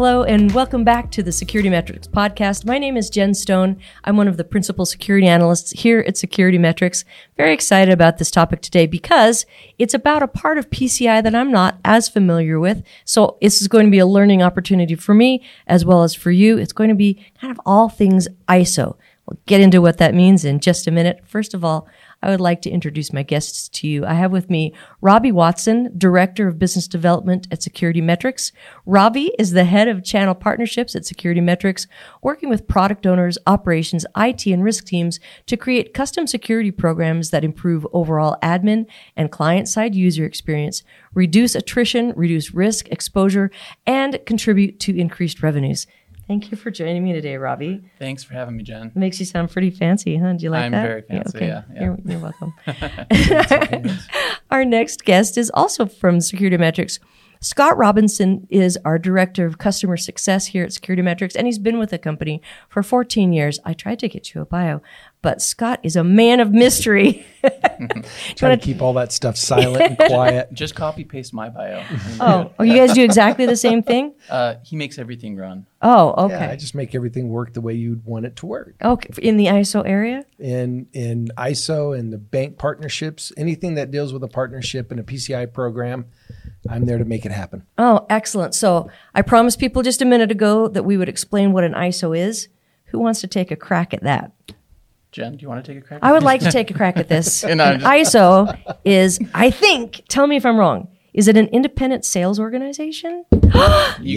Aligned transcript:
Hello, 0.00 0.22
and 0.22 0.50
welcome 0.52 0.82
back 0.82 1.10
to 1.10 1.22
the 1.22 1.30
Security 1.30 1.68
Metrics 1.68 2.08
podcast. 2.08 2.64
My 2.64 2.78
name 2.78 2.96
is 2.96 3.10
Jen 3.10 3.34
Stone. 3.34 3.78
I'm 4.02 4.16
one 4.16 4.28
of 4.28 4.38
the 4.38 4.44
principal 4.44 4.86
security 4.86 5.26
analysts 5.26 5.72
here 5.72 6.02
at 6.08 6.16
Security 6.16 6.56
Metrics. 6.56 7.04
Very 7.36 7.52
excited 7.52 7.92
about 7.92 8.16
this 8.16 8.30
topic 8.30 8.62
today 8.62 8.86
because 8.86 9.44
it's 9.78 9.92
about 9.92 10.22
a 10.22 10.26
part 10.26 10.56
of 10.56 10.70
PCI 10.70 11.22
that 11.22 11.34
I'm 11.34 11.52
not 11.52 11.78
as 11.84 12.08
familiar 12.08 12.58
with. 12.58 12.82
So 13.04 13.36
this 13.42 13.60
is 13.60 13.68
going 13.68 13.84
to 13.84 13.90
be 13.90 13.98
a 13.98 14.06
learning 14.06 14.42
opportunity 14.42 14.94
for 14.94 15.12
me 15.12 15.44
as 15.66 15.84
well 15.84 16.02
as 16.02 16.14
for 16.14 16.30
you. 16.30 16.56
It's 16.56 16.72
going 16.72 16.88
to 16.88 16.96
be 16.96 17.22
kind 17.38 17.50
of 17.50 17.60
all 17.66 17.90
things 17.90 18.26
ISO. 18.48 18.96
We'll 19.26 19.38
get 19.44 19.60
into 19.60 19.82
what 19.82 19.98
that 19.98 20.14
means 20.14 20.46
in 20.46 20.60
just 20.60 20.86
a 20.86 20.90
minute. 20.90 21.20
First 21.26 21.52
of 21.52 21.62
all, 21.62 21.86
I 22.22 22.30
would 22.30 22.40
like 22.40 22.60
to 22.62 22.70
introduce 22.70 23.12
my 23.12 23.22
guests 23.22 23.68
to 23.70 23.88
you. 23.88 24.04
I 24.04 24.14
have 24.14 24.32
with 24.32 24.50
me 24.50 24.74
Robbie 25.00 25.32
Watson, 25.32 25.92
Director 25.96 26.48
of 26.48 26.58
Business 26.58 26.86
Development 26.86 27.46
at 27.50 27.62
Security 27.62 28.00
Metrics. 28.00 28.52
Robbie 28.84 29.32
is 29.38 29.52
the 29.52 29.64
head 29.64 29.88
of 29.88 30.04
channel 30.04 30.34
partnerships 30.34 30.94
at 30.94 31.06
Security 31.06 31.40
Metrics, 31.40 31.86
working 32.22 32.48
with 32.48 32.68
product 32.68 33.06
owners, 33.06 33.38
operations, 33.46 34.04
IT, 34.16 34.46
and 34.46 34.62
risk 34.62 34.84
teams 34.84 35.18
to 35.46 35.56
create 35.56 35.94
custom 35.94 36.26
security 36.26 36.70
programs 36.70 37.30
that 37.30 37.44
improve 37.44 37.86
overall 37.92 38.36
admin 38.42 38.86
and 39.16 39.30
client 39.30 39.68
side 39.68 39.94
user 39.94 40.24
experience, 40.24 40.82
reduce 41.14 41.54
attrition, 41.54 42.12
reduce 42.16 42.52
risk 42.52 42.88
exposure, 42.88 43.50
and 43.86 44.18
contribute 44.26 44.78
to 44.80 44.98
increased 44.98 45.42
revenues. 45.42 45.86
Thank 46.30 46.52
you 46.52 46.56
for 46.56 46.70
joining 46.70 47.02
me 47.02 47.12
today, 47.12 47.36
Robbie. 47.38 47.82
Thanks 47.98 48.22
for 48.22 48.34
having 48.34 48.56
me, 48.56 48.62
Jen. 48.62 48.86
It 48.86 48.94
makes 48.94 49.18
you 49.18 49.26
sound 49.26 49.50
pretty 49.50 49.70
fancy, 49.70 50.16
huh? 50.16 50.34
Do 50.34 50.44
you 50.44 50.50
like 50.50 50.70
that? 50.70 50.76
I'm 50.76 50.86
very 50.86 51.02
fancy, 51.02 51.38
yeah, 51.40 51.62
yeah. 51.74 51.82
You're, 51.82 51.98
you're 52.04 52.20
welcome. 52.20 52.54
our 54.52 54.64
next 54.64 55.04
guest 55.04 55.36
is 55.36 55.50
also 55.52 55.86
from 55.86 56.20
Security 56.20 56.56
Metrics. 56.56 57.00
Scott 57.40 57.76
Robinson 57.76 58.46
is 58.48 58.78
our 58.84 58.96
Director 58.96 59.44
of 59.44 59.58
Customer 59.58 59.96
Success 59.96 60.46
here 60.46 60.62
at 60.62 60.72
Security 60.72 61.02
Metrics, 61.02 61.34
and 61.34 61.48
he's 61.48 61.58
been 61.58 61.80
with 61.80 61.90
the 61.90 61.98
company 61.98 62.40
for 62.68 62.84
14 62.84 63.32
years. 63.32 63.58
I 63.64 63.72
tried 63.72 63.98
to 63.98 64.08
get 64.08 64.32
you 64.32 64.40
a 64.40 64.44
bio, 64.44 64.82
but 65.22 65.42
Scott 65.42 65.80
is 65.82 65.96
a 65.96 66.04
man 66.04 66.40
of 66.40 66.52
mystery. 66.52 67.26
Try 68.36 68.54
to 68.54 68.58
keep 68.58 68.82
all 68.82 68.92
that 68.94 69.12
stuff 69.12 69.36
silent 69.36 69.82
and 69.82 69.98
quiet. 69.98 70.52
Just 70.52 70.74
copy 70.74 71.04
paste 71.04 71.32
my 71.32 71.48
bio. 71.48 71.84
oh, 72.20 72.52
oh, 72.58 72.62
you 72.62 72.74
guys 72.74 72.92
do 72.92 73.02
exactly 73.02 73.46
the 73.46 73.56
same 73.56 73.82
thing? 73.82 74.14
Uh, 74.28 74.56
he 74.62 74.76
makes 74.76 74.98
everything 74.98 75.36
run. 75.36 75.66
Oh, 75.82 76.26
okay. 76.26 76.34
Yeah, 76.34 76.50
I 76.50 76.56
just 76.56 76.74
make 76.74 76.94
everything 76.94 77.30
work 77.30 77.54
the 77.54 77.62
way 77.62 77.72
you'd 77.72 78.04
want 78.04 78.26
it 78.26 78.36
to 78.36 78.46
work. 78.46 78.74
Okay, 78.82 79.08
in 79.22 79.38
the 79.38 79.46
ISO 79.46 79.86
area? 79.86 80.26
In 80.38 80.86
in 80.92 81.28
ISO 81.38 81.98
and 81.98 82.12
the 82.12 82.18
bank 82.18 82.58
partnerships, 82.58 83.32
anything 83.38 83.76
that 83.76 83.90
deals 83.90 84.12
with 84.12 84.22
a 84.22 84.28
partnership 84.28 84.90
and 84.90 85.00
a 85.00 85.02
PCI 85.02 85.50
program, 85.52 86.04
I'm 86.68 86.84
there 86.84 86.98
to 86.98 87.06
make 87.06 87.24
it 87.24 87.32
happen. 87.32 87.64
Oh, 87.78 88.04
excellent. 88.10 88.54
So 88.54 88.90
I 89.14 89.22
promised 89.22 89.58
people 89.58 89.82
just 89.82 90.02
a 90.02 90.04
minute 90.04 90.30
ago 90.30 90.68
that 90.68 90.82
we 90.82 90.98
would 90.98 91.08
explain 91.08 91.52
what 91.52 91.64
an 91.64 91.72
ISO 91.72 92.16
is. 92.16 92.48
Who 92.86 92.98
wants 92.98 93.20
to 93.20 93.26
take 93.26 93.50
a 93.50 93.56
crack 93.56 93.94
at 93.94 94.02
that? 94.02 94.32
Jen, 95.12 95.36
do 95.36 95.42
you 95.42 95.48
want 95.48 95.64
to 95.64 95.72
take 95.74 95.82
a 95.82 95.86
crack? 95.86 95.96
At 95.98 96.02
this? 96.02 96.08
I 96.08 96.12
would 96.12 96.22
like 96.22 96.40
to 96.42 96.52
take 96.52 96.70
a 96.70 96.74
crack 96.74 96.96
at 96.96 97.08
this. 97.08 97.42
No, 97.54 97.64
I'm 97.64 97.80
ISO 97.80 98.56
is, 98.84 99.18
I 99.34 99.50
think, 99.50 100.02
tell 100.08 100.26
me 100.26 100.36
if 100.36 100.46
I'm 100.46 100.56
wrong. 100.56 100.88
Is 101.12 101.26
it 101.26 101.36
an 101.36 101.46
independent 101.48 102.04
sales 102.04 102.38
organization? 102.38 103.24
You 103.32 103.40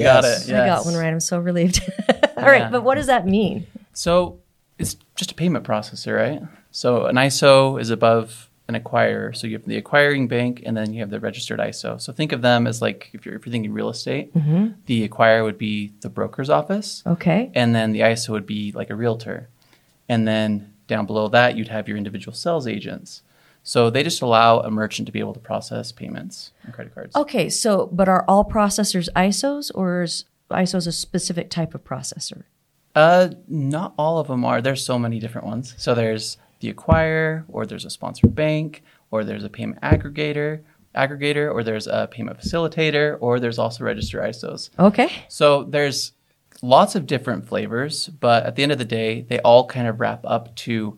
Yes. 0.03 0.47
got 0.47 0.53
it. 0.55 0.61
I 0.61 0.65
got 0.67 0.85
one 0.85 0.93
right. 0.95 1.07
I'm 1.11 1.19
so 1.19 1.39
relieved. 1.39 1.81
All 2.37 2.43
right, 2.45 2.61
Yeah. 2.61 2.69
but 2.69 2.83
what 2.83 2.95
does 2.95 3.07
that 3.07 3.25
mean? 3.27 3.65
So 3.93 4.39
it's 4.77 4.95
just 5.15 5.31
a 5.31 5.35
payment 5.35 5.65
processor, 5.65 6.15
right? 6.15 6.41
So 6.71 7.05
an 7.05 7.15
ISO 7.15 7.79
is 7.81 7.89
above 7.89 8.49
an 8.67 8.75
acquirer. 8.75 9.35
So 9.35 9.47
you 9.47 9.53
have 9.57 9.65
the 9.65 9.77
acquiring 9.77 10.27
bank, 10.27 10.61
and 10.65 10.75
then 10.77 10.93
you 10.93 11.01
have 11.01 11.09
the 11.09 11.19
registered 11.19 11.59
ISO. 11.59 11.99
So 11.99 12.13
think 12.13 12.31
of 12.31 12.41
them 12.41 12.65
as 12.67 12.81
like 12.81 13.09
if 13.13 13.25
you're 13.25 13.35
if 13.35 13.45
you're 13.45 13.51
thinking 13.51 13.73
real 13.73 13.89
estate, 13.89 14.33
mm-hmm. 14.33 14.67
the 14.85 15.07
acquirer 15.07 15.43
would 15.43 15.57
be 15.57 15.91
the 16.01 16.09
broker's 16.09 16.49
office, 16.49 17.03
Okay. 17.05 17.51
and 17.55 17.75
then 17.75 17.91
the 17.91 17.99
ISO 18.01 18.29
would 18.29 18.45
be 18.45 18.71
like 18.71 18.89
a 18.89 18.95
realtor, 18.95 19.49
and 20.07 20.27
then 20.27 20.72
down 20.87 21.05
below 21.05 21.27
that 21.29 21.55
you'd 21.57 21.67
have 21.69 21.87
your 21.87 21.97
individual 21.97 22.35
sales 22.35 22.67
agents. 22.67 23.21
So 23.63 23.89
they 23.89 24.03
just 24.03 24.21
allow 24.21 24.59
a 24.59 24.69
merchant 24.69 25.05
to 25.05 25.11
be 25.11 25.19
able 25.19 25.33
to 25.33 25.39
process 25.39 25.91
payments 25.91 26.51
and 26.63 26.73
credit 26.73 26.93
cards. 26.93 27.15
Okay, 27.15 27.49
so, 27.49 27.87
but 27.91 28.09
are 28.09 28.25
all 28.27 28.43
processors 28.43 29.07
ISOs 29.15 29.71
or 29.73 30.03
is 30.03 30.25
ISOs 30.51 30.85
a 30.85 30.91
specific 30.91 31.49
type 31.49 31.73
of 31.73 31.83
processor? 31.83 32.43
Uh, 32.93 33.29
not 33.47 33.93
all 33.97 34.19
of 34.19 34.27
them 34.27 34.43
are. 34.45 34.61
There's 34.61 34.85
so 34.85 34.99
many 34.99 35.19
different 35.19 35.47
ones. 35.47 35.73
So 35.77 35.95
there's 35.95 36.37
the 36.59 36.73
acquirer, 36.73 37.45
or 37.47 37.65
there's 37.65 37.85
a 37.85 37.89
sponsored 37.89 38.35
bank, 38.35 38.83
or 39.11 39.23
there's 39.23 39.43
a 39.43 39.49
payment 39.49 39.81
aggregator, 39.81 40.61
aggregator, 40.95 41.51
or 41.51 41.63
there's 41.63 41.87
a 41.87 42.07
payment 42.11 42.39
facilitator, 42.39 43.17
or 43.19 43.39
there's 43.39 43.59
also 43.59 43.83
register 43.83 44.19
ISOs. 44.19 44.69
Okay. 44.77 45.11
So 45.27 45.63
there's 45.63 46.13
lots 46.63 46.95
of 46.95 47.05
different 47.05 47.45
flavors, 47.45 48.07
but 48.07 48.45
at 48.45 48.55
the 48.55 48.63
end 48.63 48.71
of 48.71 48.77
the 48.77 48.85
day, 48.85 49.21
they 49.21 49.37
all 49.39 49.67
kind 49.67 49.85
of 49.85 49.99
wrap 49.99 50.21
up 50.23 50.55
to 50.55 50.97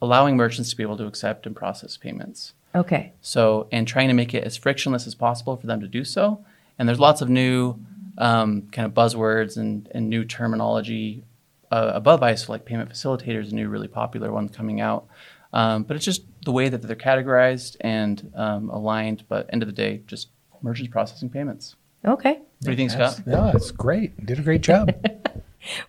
allowing 0.00 0.36
merchants 0.36 0.70
to 0.70 0.76
be 0.76 0.82
able 0.82 0.96
to 0.96 1.06
accept 1.06 1.46
and 1.46 1.54
process 1.54 1.98
payments. 1.98 2.54
Okay. 2.74 3.12
So, 3.20 3.68
and 3.70 3.86
trying 3.86 4.08
to 4.08 4.14
make 4.14 4.32
it 4.32 4.42
as 4.42 4.56
frictionless 4.56 5.06
as 5.06 5.14
possible 5.14 5.56
for 5.56 5.66
them 5.66 5.80
to 5.80 5.86
do 5.86 6.02
so. 6.02 6.42
And 6.78 6.88
there's 6.88 6.98
lots 6.98 7.20
of 7.20 7.28
new 7.28 7.76
um, 8.16 8.68
kind 8.72 8.86
of 8.86 8.94
buzzwords 8.94 9.58
and, 9.58 9.86
and 9.92 10.08
new 10.08 10.24
terminology 10.24 11.24
uh, 11.70 11.92
above 11.94 12.20
ISO, 12.20 12.48
like 12.48 12.64
payment 12.64 12.90
facilitators, 12.90 13.52
a 13.52 13.54
new 13.54 13.68
really 13.68 13.88
popular 13.88 14.32
one 14.32 14.48
coming 14.48 14.80
out. 14.80 15.06
Um, 15.52 15.82
but 15.82 15.96
it's 15.96 16.06
just 16.06 16.22
the 16.44 16.52
way 16.52 16.70
that 16.70 16.80
they're 16.80 16.96
categorized 16.96 17.76
and 17.82 18.32
um, 18.34 18.70
aligned. 18.70 19.24
But 19.28 19.50
end 19.52 19.62
of 19.62 19.66
the 19.68 19.74
day, 19.74 20.00
just 20.06 20.28
merchants 20.62 20.90
processing 20.90 21.28
payments. 21.28 21.76
Okay. 22.02 22.40
What 22.62 22.66
do 22.66 22.70
you 22.70 22.76
think, 22.76 22.90
Scott? 22.90 23.26
No, 23.26 23.52
that's 23.52 23.70
great. 23.70 24.12
You 24.18 24.26
did 24.26 24.38
a 24.38 24.42
great 24.42 24.60
job. 24.60 24.94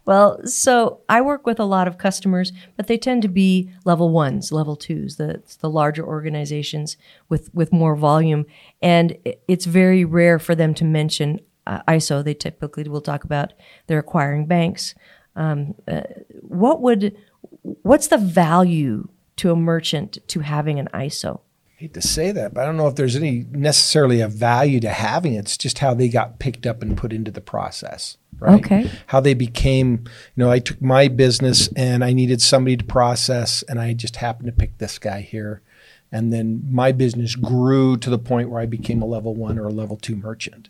Well, 0.06 0.46
so 0.46 1.00
I 1.08 1.22
work 1.22 1.46
with 1.46 1.60
a 1.60 1.66
lot 1.66 1.88
of 1.88 1.98
customers, 1.98 2.52
but 2.76 2.88
they 2.88 2.98
tend 2.98 3.22
to 3.22 3.28
be 3.28 3.72
level 3.86 4.10
ones, 4.10 4.52
level 4.52 4.76
twos, 4.76 5.16
the 5.16 5.42
the 5.60 5.70
larger 5.70 6.06
organizations 6.06 6.98
with 7.30 7.54
with 7.54 7.72
more 7.72 7.96
volume, 7.96 8.46
and 8.82 9.18
it's 9.48 9.66
very 9.66 10.04
rare 10.04 10.40
for 10.40 10.56
them 10.56 10.74
to 10.76 10.84
mention 10.84 11.40
uh, 11.68 11.82
ISO. 11.88 12.24
They 12.24 12.34
typically 12.34 12.84
will 12.84 13.02
talk 13.02 13.24
about 13.24 13.54
their 13.88 14.00
acquiring 14.00 14.46
banks. 14.46 14.94
Um, 15.36 15.76
uh, 15.88 16.02
what 16.42 16.82
would 16.82 17.16
what's 17.62 18.08
the 18.08 18.18
value 18.18 19.08
to 19.38 19.52
a 19.52 19.56
merchant 19.56 20.18
to 20.28 20.42
having 20.42 20.80
an 20.80 20.90
ISO? 20.94 21.42
Hate 21.82 21.94
to 21.96 22.02
say 22.02 22.32
that, 22.32 22.54
but 22.54 22.62
I 22.62 22.66
don't 22.66 22.78
know 22.78 22.88
if 22.88 22.96
there's 22.96 23.16
any 23.16 23.46
necessarily 23.52 24.22
a 24.22 24.28
value 24.28 24.80
to 24.82 24.90
having 24.90 25.34
it. 25.34 25.40
It's 25.40 25.58
just 25.58 25.80
how 25.80 25.94
they 25.96 26.10
got 26.10 26.38
picked 26.38 26.68
up 26.68 26.82
and 26.84 26.96
put 26.96 27.12
into 27.12 27.32
the 27.32 27.42
process. 27.42 28.18
Right? 28.40 28.64
Okay. 28.64 28.92
How 29.08 29.20
they 29.20 29.34
became, 29.34 30.04
you 30.36 30.44
know, 30.44 30.52
I 30.52 30.60
took 30.60 30.80
my 30.82 31.08
business 31.08 31.70
and 31.76 32.04
I 32.04 32.14
needed 32.14 32.40
somebody 32.42 32.78
to 32.78 32.84
process, 32.84 33.64
and 33.64 33.80
I 33.80 33.94
just 33.94 34.18
happened 34.18 34.46
to 34.48 34.52
pick 34.52 34.78
this 34.78 35.00
guy 35.00 35.22
here. 35.22 35.62
And 36.12 36.32
then 36.32 36.64
my 36.70 36.92
business 36.92 37.36
grew 37.36 37.98
to 37.98 38.10
the 38.10 38.20
point 38.20 38.50
where 38.50 38.62
I 38.62 38.66
became 38.68 39.02
a 39.02 39.06
level 39.06 39.34
one 39.34 39.58
or 39.58 39.68
a 39.68 39.72
level 39.72 39.98
two 39.98 40.16
merchant. 40.16 40.70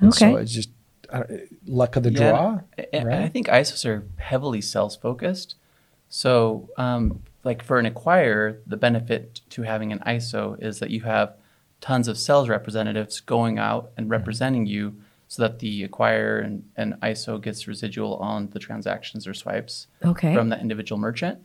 And 0.00 0.14
So 0.14 0.36
it's 0.36 0.52
just 0.52 0.70
uh, 1.10 1.24
luck 1.66 1.96
of 1.96 2.02
the 2.02 2.12
Yeah, 2.12 2.30
draw. 2.30 2.60
and- 2.78 2.86
and 2.94 3.06
right? 3.06 3.20
I 3.20 3.28
think 3.28 3.48
ISOs 3.48 3.84
are 3.84 4.04
heavily 4.16 4.60
sales 4.60 4.96
focused. 4.96 5.54
So, 6.08 6.70
um, 6.78 7.22
like 7.46 7.62
for 7.62 7.78
an 7.78 7.86
acquirer, 7.86 8.58
the 8.66 8.76
benefit 8.76 9.40
to 9.50 9.62
having 9.62 9.92
an 9.92 10.00
ISO 10.00 10.60
is 10.62 10.80
that 10.80 10.90
you 10.90 11.02
have 11.02 11.36
tons 11.80 12.08
of 12.08 12.18
sales 12.18 12.48
representatives 12.48 13.20
going 13.20 13.58
out 13.58 13.92
and 13.96 14.04
mm-hmm. 14.04 14.12
representing 14.12 14.66
you 14.66 14.96
so 15.28 15.42
that 15.42 15.60
the 15.60 15.88
acquirer 15.88 16.44
and, 16.44 16.68
and 16.76 16.94
ISO 17.02 17.40
gets 17.40 17.66
residual 17.66 18.16
on 18.16 18.50
the 18.50 18.58
transactions 18.58 19.26
or 19.26 19.34
swipes 19.34 19.86
Okay. 20.04 20.34
from 20.34 20.48
that 20.50 20.60
individual 20.60 20.98
merchant. 20.98 21.38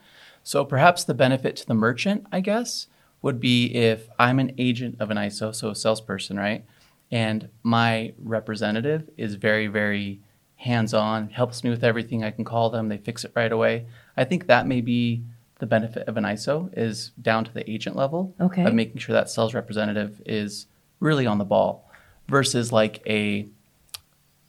So 0.43 0.65
perhaps 0.65 1.03
the 1.03 1.13
benefit 1.13 1.55
to 1.57 1.67
the 1.67 1.73
merchant, 1.75 2.25
I 2.31 2.41
guess, 2.41 2.87
would 3.21 3.39
be 3.39 3.67
if 3.67 4.09
I'm 4.17 4.39
an 4.39 4.53
agent 4.57 4.97
of 4.99 5.11
an 5.11 5.17
ISO, 5.17 5.53
so 5.53 5.69
a 5.69 5.75
salesperson, 5.75 6.37
right? 6.37 6.65
And 7.11 7.49
my 7.61 8.13
representative 8.17 9.07
is 9.17 9.35
very, 9.35 9.67
very 9.67 10.21
hands 10.55 10.93
on, 10.93 11.29
helps 11.29 11.63
me 11.63 11.69
with 11.69 11.83
everything. 11.83 12.23
I 12.23 12.31
can 12.31 12.45
call 12.45 12.71
them, 12.71 12.89
they 12.89 12.97
fix 12.97 13.23
it 13.23 13.33
right 13.35 13.51
away. 13.51 13.85
I 14.17 14.23
think 14.23 14.47
that 14.47 14.65
may 14.65 14.81
be 14.81 15.23
the 15.61 15.65
benefit 15.67 16.07
of 16.09 16.17
an 16.17 16.23
ISO 16.25 16.69
is 16.75 17.11
down 17.21 17.45
to 17.45 17.53
the 17.53 17.69
agent 17.71 17.95
level 17.95 18.35
Okay. 18.41 18.65
of 18.65 18.73
making 18.73 18.97
sure 18.97 19.13
that 19.13 19.29
sales 19.29 19.53
representative 19.53 20.21
is 20.25 20.65
really 20.99 21.25
on 21.25 21.37
the 21.37 21.45
ball 21.45 21.89
versus 22.27 22.71
like 22.73 23.01
a 23.07 23.47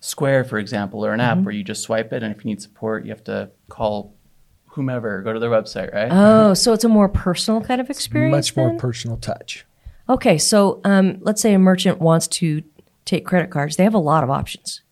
Square, 0.04 0.44
for 0.46 0.58
example, 0.58 1.06
or 1.06 1.12
an 1.14 1.20
app 1.20 1.38
where 1.42 1.54
you 1.54 1.62
just 1.62 1.80
swipe 1.82 2.12
it, 2.12 2.24
and 2.24 2.34
if 2.34 2.44
you 2.44 2.48
need 2.50 2.60
support, 2.60 3.04
you 3.04 3.10
have 3.12 3.22
to 3.24 3.50
call 3.68 4.12
whomever, 4.66 5.22
go 5.22 5.32
to 5.32 5.38
their 5.38 5.48
website, 5.48 5.94
right? 5.94 6.08
Oh, 6.10 6.54
so 6.54 6.72
it's 6.72 6.82
a 6.82 6.88
more 6.88 7.08
personal 7.08 7.60
kind 7.60 7.80
of 7.80 7.88
experience. 7.88 8.32
Much 8.34 8.56
more 8.56 8.70
then? 8.70 8.78
personal 8.80 9.16
touch. 9.16 9.64
Okay, 10.08 10.38
so 10.38 10.80
um, 10.82 11.18
let's 11.20 11.40
say 11.40 11.54
a 11.54 11.58
merchant 11.58 12.00
wants 12.00 12.26
to 12.28 12.64
take 13.04 13.24
credit 13.24 13.50
cards. 13.52 13.76
They 13.76 13.84
have 13.84 13.94
a 13.94 13.98
lot 13.98 14.24
of 14.24 14.30
options, 14.30 14.82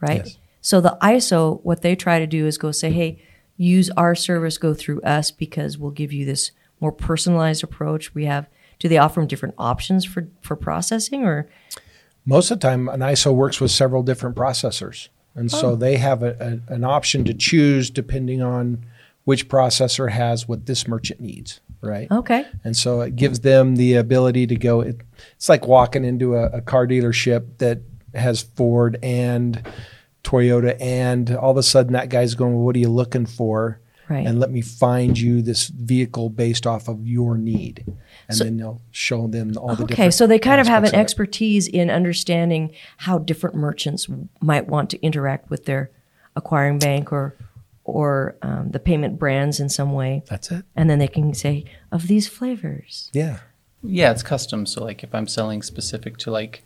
right? 0.00 0.24
yes. 0.24 0.38
So 0.62 0.80
the 0.80 0.96
ISO, 1.02 1.62
what 1.62 1.82
they 1.82 1.94
try 1.94 2.18
to 2.18 2.26
do 2.26 2.46
is 2.46 2.56
go 2.56 2.72
say, 2.72 2.90
hey, 2.90 3.22
use 3.56 3.90
our 3.90 4.14
service, 4.14 4.58
go 4.58 4.74
through 4.74 5.00
us 5.02 5.30
because 5.30 5.78
we'll 5.78 5.90
give 5.90 6.12
you 6.12 6.24
this 6.24 6.52
more 6.80 6.92
personalized 6.92 7.64
approach. 7.64 8.14
We 8.14 8.26
have. 8.26 8.48
Do 8.78 8.88
they 8.88 8.98
offer 8.98 9.20
them 9.20 9.26
different 9.26 9.54
options 9.56 10.04
for 10.04 10.28
for 10.42 10.56
processing 10.56 11.24
or? 11.24 11.48
Most 12.26 12.50
of 12.50 12.58
the 12.60 12.68
time, 12.68 12.88
an 12.88 13.00
ISO 13.00 13.32
works 13.34 13.60
with 13.60 13.70
several 13.70 14.02
different 14.02 14.34
processors, 14.34 15.08
And 15.36 15.50
so 15.50 15.70
oh. 15.70 15.76
they 15.76 15.96
have 15.96 16.24
a, 16.24 16.60
a, 16.68 16.74
an 16.74 16.82
option 16.82 17.24
to 17.24 17.32
choose 17.32 17.88
depending 17.88 18.42
on 18.42 18.84
which 19.22 19.48
processor 19.48 20.10
has 20.10 20.48
what 20.48 20.66
this 20.66 20.88
merchant 20.88 21.20
needs, 21.20 21.60
right? 21.80 22.10
Okay. 22.10 22.44
And 22.64 22.76
so 22.76 23.00
it 23.00 23.14
gives 23.14 23.40
them 23.40 23.76
the 23.76 23.94
ability 23.94 24.48
to 24.48 24.56
go. 24.56 24.80
It, 24.80 25.00
it's 25.36 25.48
like 25.48 25.68
walking 25.68 26.04
into 26.04 26.34
a, 26.34 26.46
a 26.46 26.60
car 26.60 26.86
dealership 26.86 27.58
that 27.58 27.80
has 28.14 28.42
Ford 28.42 28.98
and 29.02 29.64
Toyota, 30.26 30.76
and 30.80 31.30
all 31.36 31.52
of 31.52 31.56
a 31.56 31.62
sudden 31.62 31.92
that 31.92 32.08
guy's 32.08 32.34
going, 32.34 32.54
well, 32.54 32.64
"What 32.64 32.74
are 32.76 32.80
you 32.80 32.88
looking 32.90 33.26
for?" 33.26 33.80
Right. 34.08 34.26
And 34.26 34.38
let 34.38 34.50
me 34.52 34.60
find 34.60 35.18
you 35.18 35.42
this 35.42 35.66
vehicle 35.66 36.30
based 36.30 36.64
off 36.66 36.86
of 36.88 37.06
your 37.06 37.36
need, 37.36 37.84
and 38.28 38.36
So- 38.38 38.44
then 38.44 38.56
they'll 38.56 38.80
show 38.92 39.26
them 39.26 39.52
all 39.58 39.74
the 39.74 39.82
Okay, 39.84 39.86
different. 39.94 40.14
so 40.14 40.26
they 40.28 40.38
kind 40.38 40.60
of 40.60 40.66
have 40.68 40.84
an 40.84 40.90
of 40.94 40.94
expertise 40.94 41.66
in 41.66 41.90
understanding 41.90 42.70
how 42.98 43.18
different 43.18 43.56
merchants 43.56 44.06
might 44.40 44.68
want 44.68 44.90
to 44.90 45.02
interact 45.02 45.50
with 45.50 45.64
their 45.64 45.90
acquiring 46.36 46.78
bank 46.78 47.12
or 47.12 47.34
or 47.84 48.34
um, 48.42 48.70
the 48.72 48.80
payment 48.80 49.16
brands 49.16 49.60
in 49.60 49.68
some 49.68 49.92
way, 49.92 50.24
That's 50.28 50.50
it. 50.50 50.64
and 50.74 50.90
then 50.90 50.98
they 50.98 51.06
can 51.06 51.32
say 51.34 51.64
of 51.92 52.08
these 52.08 52.26
flavors. 52.26 53.10
Yeah. 53.12 53.38
Yeah, 53.80 54.10
it's 54.10 54.24
custom. 54.24 54.66
So 54.66 54.82
like 54.82 55.04
if 55.04 55.14
I'm 55.14 55.28
selling 55.28 55.62
specific 55.62 56.16
to 56.18 56.32
like 56.32 56.64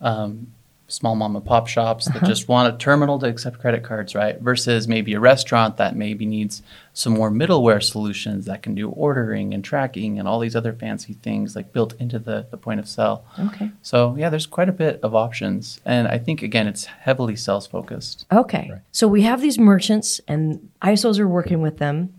um, 0.00 0.53
small 0.86 1.14
mom 1.16 1.34
and 1.34 1.44
pop 1.44 1.66
shops 1.66 2.06
that 2.06 2.16
uh-huh. 2.16 2.26
just 2.26 2.46
want 2.46 2.72
a 2.72 2.76
terminal 2.76 3.18
to 3.18 3.26
accept 3.26 3.58
credit 3.58 3.82
cards, 3.82 4.14
right? 4.14 4.38
Versus 4.40 4.86
maybe 4.86 5.14
a 5.14 5.20
restaurant 5.20 5.78
that 5.78 5.96
maybe 5.96 6.26
needs 6.26 6.62
some 6.92 7.14
more 7.14 7.30
middleware 7.30 7.82
solutions 7.82 8.44
that 8.44 8.62
can 8.62 8.74
do 8.74 8.90
ordering 8.90 9.54
and 9.54 9.64
tracking 9.64 10.18
and 10.18 10.28
all 10.28 10.38
these 10.38 10.54
other 10.54 10.72
fancy 10.72 11.14
things 11.14 11.56
like 11.56 11.72
built 11.72 11.94
into 11.94 12.18
the, 12.18 12.46
the 12.50 12.56
point 12.56 12.80
of 12.80 12.88
sale. 12.88 13.24
Okay. 13.38 13.70
So 13.82 14.14
yeah, 14.16 14.28
there's 14.28 14.46
quite 14.46 14.68
a 14.68 14.72
bit 14.72 15.00
of 15.02 15.14
options. 15.14 15.80
And 15.84 16.06
I 16.06 16.18
think 16.18 16.42
again 16.42 16.68
it's 16.68 16.84
heavily 16.84 17.36
sales 17.36 17.66
focused. 17.66 18.26
Okay. 18.30 18.70
So 18.92 19.08
we 19.08 19.22
have 19.22 19.40
these 19.40 19.58
merchants 19.58 20.20
and 20.28 20.70
ISOs 20.82 21.18
are 21.18 21.28
working 21.28 21.62
with 21.62 21.78
them. 21.78 22.12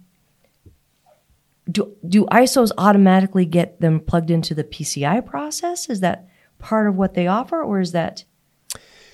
Do 1.70 1.96
do 2.08 2.26
ISOs 2.26 2.72
automatically 2.78 3.46
get 3.46 3.80
them 3.80 4.00
plugged 4.00 4.32
into 4.32 4.54
the 4.54 4.64
PCI 4.64 5.26
process? 5.26 5.90
Is 5.90 6.00
that 6.00 6.28
part 6.58 6.88
of 6.88 6.96
what 6.96 7.14
they 7.14 7.28
offer 7.28 7.62
or 7.62 7.80
is 7.80 7.92
that 7.92 8.24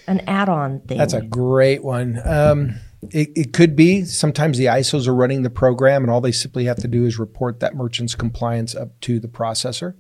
an 0.07 0.21
add-on 0.27 0.81
thing? 0.81 0.97
That's 0.97 1.13
a 1.13 1.21
great 1.21 1.83
one. 1.83 2.19
Um, 2.25 2.75
it, 3.09 3.29
it 3.35 3.53
could 3.53 3.75
be. 3.75 4.05
Sometimes 4.05 4.57
the 4.57 4.65
ISOs 4.65 5.07
are 5.07 5.15
running 5.15 5.43
the 5.43 5.49
program, 5.49 6.03
and 6.03 6.11
all 6.11 6.21
they 6.21 6.31
simply 6.31 6.65
have 6.65 6.77
to 6.77 6.87
do 6.87 7.05
is 7.05 7.17
report 7.17 7.59
that 7.59 7.75
merchant's 7.75 8.15
compliance 8.15 8.75
up 8.75 8.99
to 9.01 9.19
the 9.19 9.27
processor. 9.27 9.95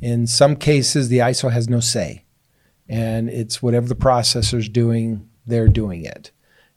In 0.00 0.26
some 0.26 0.56
cases, 0.56 1.08
the 1.08 1.18
ISO 1.18 1.50
has 1.50 1.68
no 1.68 1.80
say, 1.80 2.24
and 2.88 3.30
it's 3.30 3.62
whatever 3.62 3.88
the 3.88 3.94
processor's 3.94 4.68
doing, 4.68 5.28
they're 5.46 5.68
doing 5.68 6.04
it. 6.04 6.32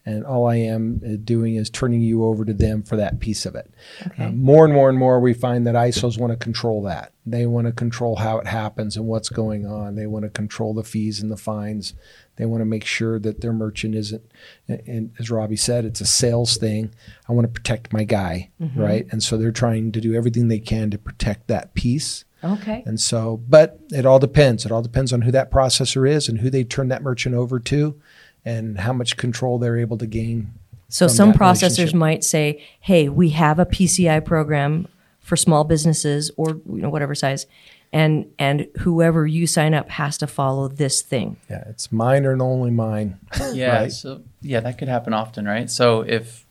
And 0.05 0.25
all 0.25 0.47
I 0.47 0.55
am 0.55 1.01
uh, 1.05 1.17
doing 1.21 1.55
is 1.55 1.69
turning 1.69 1.99
you 1.99 2.23
over 2.23 2.45
to 2.45 2.53
them 2.53 2.81
for 2.81 2.95
that 2.95 3.19
piece 3.19 3.45
of 3.45 3.55
it. 3.55 3.69
Okay. 4.05 4.23
Uh, 4.23 4.31
more 4.31 4.63
and 4.63 4.73
more 4.73 4.87
and 4.87 4.97
more, 4.97 5.19
we 5.19 5.33
find 5.33 5.67
that 5.67 5.75
ISOs 5.75 6.17
want 6.17 6.31
to 6.31 6.37
control 6.37 6.81
that. 6.83 7.11
They 7.25 7.45
want 7.45 7.67
to 7.67 7.73
control 7.73 8.15
how 8.15 8.37
it 8.37 8.47
happens 8.47 8.95
and 8.95 9.05
what's 9.05 9.27
going 9.27 9.65
on. 9.65 9.95
They 9.95 10.07
want 10.07 10.23
to 10.23 10.29
control 10.29 10.73
the 10.73 10.85
fees 10.85 11.21
and 11.21 11.29
the 11.29 11.35
fines. 11.35 11.93
They 12.37 12.45
want 12.45 12.61
to 12.61 12.65
make 12.65 12.85
sure 12.85 13.19
that 13.19 13.41
their 13.41 13.53
merchant 13.53 13.95
isn't, 13.95 14.23
and- 14.67 15.11
as 15.19 15.29
Robbie 15.29 15.55
said, 15.55 15.85
it's 15.85 16.01
a 16.01 16.05
sales 16.05 16.57
thing. 16.57 16.91
I 17.27 17.33
want 17.33 17.45
to 17.45 17.51
protect 17.51 17.91
my 17.91 18.03
guy, 18.03 18.49
mm-hmm. 18.61 18.79
right? 18.79 19.07
And 19.11 19.21
so 19.21 19.37
they're 19.37 19.51
trying 19.51 19.91
to 19.91 20.01
do 20.01 20.15
everything 20.15 20.47
they 20.47 20.59
can 20.59 20.89
to 20.91 20.97
protect 20.97 21.47
that 21.47 21.73
piece. 21.73 22.23
Okay. 22.43 22.83
And 22.85 22.99
so, 22.99 23.41
but 23.49 23.79
it 23.91 24.05
all 24.05 24.19
depends. 24.19 24.65
It 24.65 24.71
all 24.71 24.83
depends 24.83 25.11
on 25.11 25.23
who 25.23 25.31
that 25.31 25.51
processor 25.51 26.07
is 26.09 26.29
and 26.29 26.39
who 26.39 26.49
they 26.49 26.63
turn 26.63 26.87
that 26.89 27.01
merchant 27.01 27.35
over 27.35 27.59
to 27.61 27.99
and 28.45 28.79
how 28.79 28.93
much 28.93 29.17
control 29.17 29.57
they're 29.57 29.77
able 29.77 29.97
to 29.97 30.07
gain. 30.07 30.53
So 30.89 31.07
some 31.07 31.33
processors 31.33 31.93
might 31.93 32.23
say, 32.23 32.63
"Hey, 32.79 33.09
we 33.09 33.29
have 33.31 33.59
a 33.59 33.65
PCI 33.65 34.23
program 34.23 34.87
for 35.19 35.35
small 35.35 35.65
businesses 35.65 36.31
or 36.37 36.61
you 36.65 36.81
know 36.81 36.89
whatever 36.89 37.13
size, 37.13 37.45
and 37.93 38.31
and 38.37 38.67
whoever 38.79 39.25
you 39.25 39.47
sign 39.47 39.73
up 39.73 39.89
has 39.89 40.17
to 40.19 40.27
follow 40.27 40.67
this 40.67 41.01
thing." 41.01 41.37
Yeah, 41.49 41.63
it's 41.67 41.91
mine 41.91 42.25
and 42.25 42.41
only 42.41 42.71
mine. 42.71 43.19
Yeah. 43.53 43.81
Right. 43.81 43.91
So 43.91 44.21
yeah, 44.41 44.59
that 44.61 44.77
could 44.77 44.87
happen 44.87 45.13
often, 45.13 45.45
right? 45.45 45.69
So 45.69 46.01
if 46.01 46.45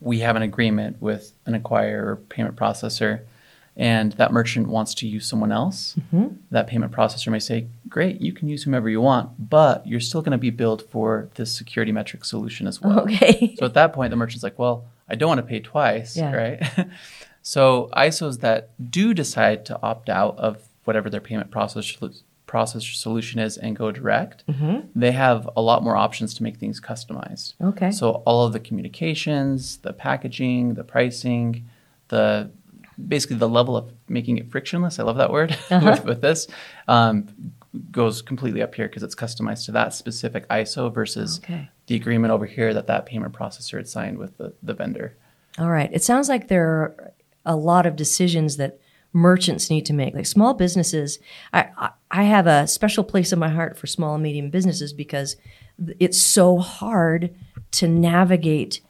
we 0.00 0.20
have 0.20 0.36
an 0.36 0.42
agreement 0.42 1.00
with 1.00 1.32
an 1.46 1.60
acquirer 1.60 2.18
payment 2.28 2.56
processor, 2.56 3.20
and 3.76 4.12
that 4.14 4.32
merchant 4.32 4.68
wants 4.68 4.92
to 4.94 5.06
use 5.06 5.26
someone 5.26 5.52
else, 5.52 5.94
mm-hmm. 5.98 6.34
that 6.50 6.66
payment 6.66 6.92
processor 6.92 7.30
may 7.30 7.38
say, 7.38 7.68
"Great, 7.88 8.20
you 8.20 8.32
can 8.32 8.48
use 8.48 8.64
whomever 8.64 8.88
you 8.88 9.00
want, 9.00 9.48
but 9.50 9.86
you're 9.86 10.00
still 10.00 10.20
going 10.20 10.32
to 10.32 10.38
be 10.38 10.50
billed 10.50 10.82
for 10.90 11.28
this 11.36 11.54
security 11.54 11.92
metric 11.92 12.24
solution 12.24 12.66
as 12.66 12.80
well." 12.82 13.00
Okay. 13.00 13.54
So 13.58 13.66
at 13.66 13.74
that 13.74 13.92
point, 13.92 14.10
the 14.10 14.16
merchant's 14.16 14.42
like, 14.42 14.58
"Well, 14.58 14.84
I 15.08 15.14
don't 15.14 15.28
want 15.28 15.38
to 15.38 15.46
pay 15.46 15.60
twice, 15.60 16.16
Yeah. 16.16 16.32
right?" 16.32 16.88
so 17.42 17.88
ISOs 17.96 18.40
that 18.40 18.70
do 18.90 19.14
decide 19.14 19.64
to 19.66 19.80
opt 19.80 20.08
out 20.08 20.36
of 20.38 20.67
whatever 20.88 21.08
their 21.10 21.20
payment 21.30 21.50
process 21.50 21.86
processor 22.46 22.94
solution 22.94 23.38
is 23.38 23.58
and 23.58 23.76
go 23.76 23.92
direct, 23.92 24.42
they 25.04 25.12
have 25.12 25.40
a 25.54 25.62
lot 25.70 25.82
more 25.86 25.96
options 26.06 26.32
to 26.36 26.42
make 26.42 26.56
things 26.56 26.80
customized. 26.80 27.52
Okay. 27.70 27.90
So 27.90 28.04
all 28.28 28.40
of 28.46 28.52
the 28.54 28.60
communications, 28.68 29.78
the 29.86 29.92
packaging, 29.92 30.74
the 30.74 30.84
pricing, 30.94 31.46
the 32.08 32.50
basically 33.14 33.36
the 33.36 33.48
level 33.60 33.76
of 33.76 33.92
making 34.08 34.38
it 34.38 34.50
frictionless. 34.50 34.98
I 34.98 35.02
love 35.04 35.18
that 35.18 35.30
word 35.30 35.50
with, 35.70 36.04
with 36.04 36.20
this. 36.22 36.48
Um, 36.88 37.28
goes 37.92 38.22
completely 38.22 38.62
up 38.62 38.74
here 38.74 38.88
because 38.88 39.02
it's 39.02 39.14
customized 39.14 39.66
to 39.66 39.72
that 39.72 39.92
specific 39.92 40.48
ISO 40.48 40.92
versus 40.92 41.38
Okay. 41.44 41.68
the 41.86 41.94
agreement 41.96 42.32
over 42.32 42.46
here 42.46 42.72
that 42.74 42.86
that 42.86 43.04
payment 43.06 43.32
processor 43.34 43.76
had 43.76 43.86
signed 43.86 44.16
with 44.18 44.36
the, 44.38 44.54
the 44.62 44.72
vendor. 44.74 45.14
All 45.58 45.70
right. 45.70 45.90
It 45.92 46.02
sounds 46.02 46.28
like 46.30 46.48
there 46.48 46.66
are 46.66 47.12
a 47.44 47.54
lot 47.56 47.84
of 47.86 47.94
decisions 47.94 48.56
that 48.56 48.80
merchants 49.12 49.70
need 49.70 49.86
to 49.86 49.92
make. 49.92 50.14
Like 50.14 50.26
small 50.26 50.54
businesses, 50.54 51.18
I, 51.52 51.90
I, 52.10 52.24
have 52.24 52.46
a 52.46 52.66
special 52.66 53.04
place 53.04 53.32
in 53.32 53.38
my 53.38 53.48
heart 53.48 53.78
for 53.78 53.86
small 53.86 54.14
and 54.14 54.22
medium 54.22 54.50
businesses 54.50 54.92
because 54.92 55.36
it's 55.98 56.20
so 56.20 56.58
hard 56.58 57.34
to 57.72 57.88
navigate 57.88 58.80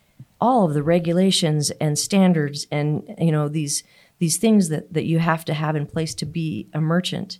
all 0.40 0.66
of 0.66 0.74
the 0.74 0.82
regulations 0.82 1.70
and 1.80 1.98
standards 1.98 2.66
and 2.70 3.14
you 3.18 3.32
know 3.32 3.48
these 3.48 3.82
these 4.18 4.36
things 4.36 4.68
that, 4.68 4.92
that 4.92 5.04
you 5.04 5.18
have 5.18 5.44
to 5.46 5.54
have 5.54 5.76
in 5.76 5.86
place 5.86 6.14
to 6.16 6.26
be 6.26 6.68
a 6.72 6.80
merchant. 6.80 7.38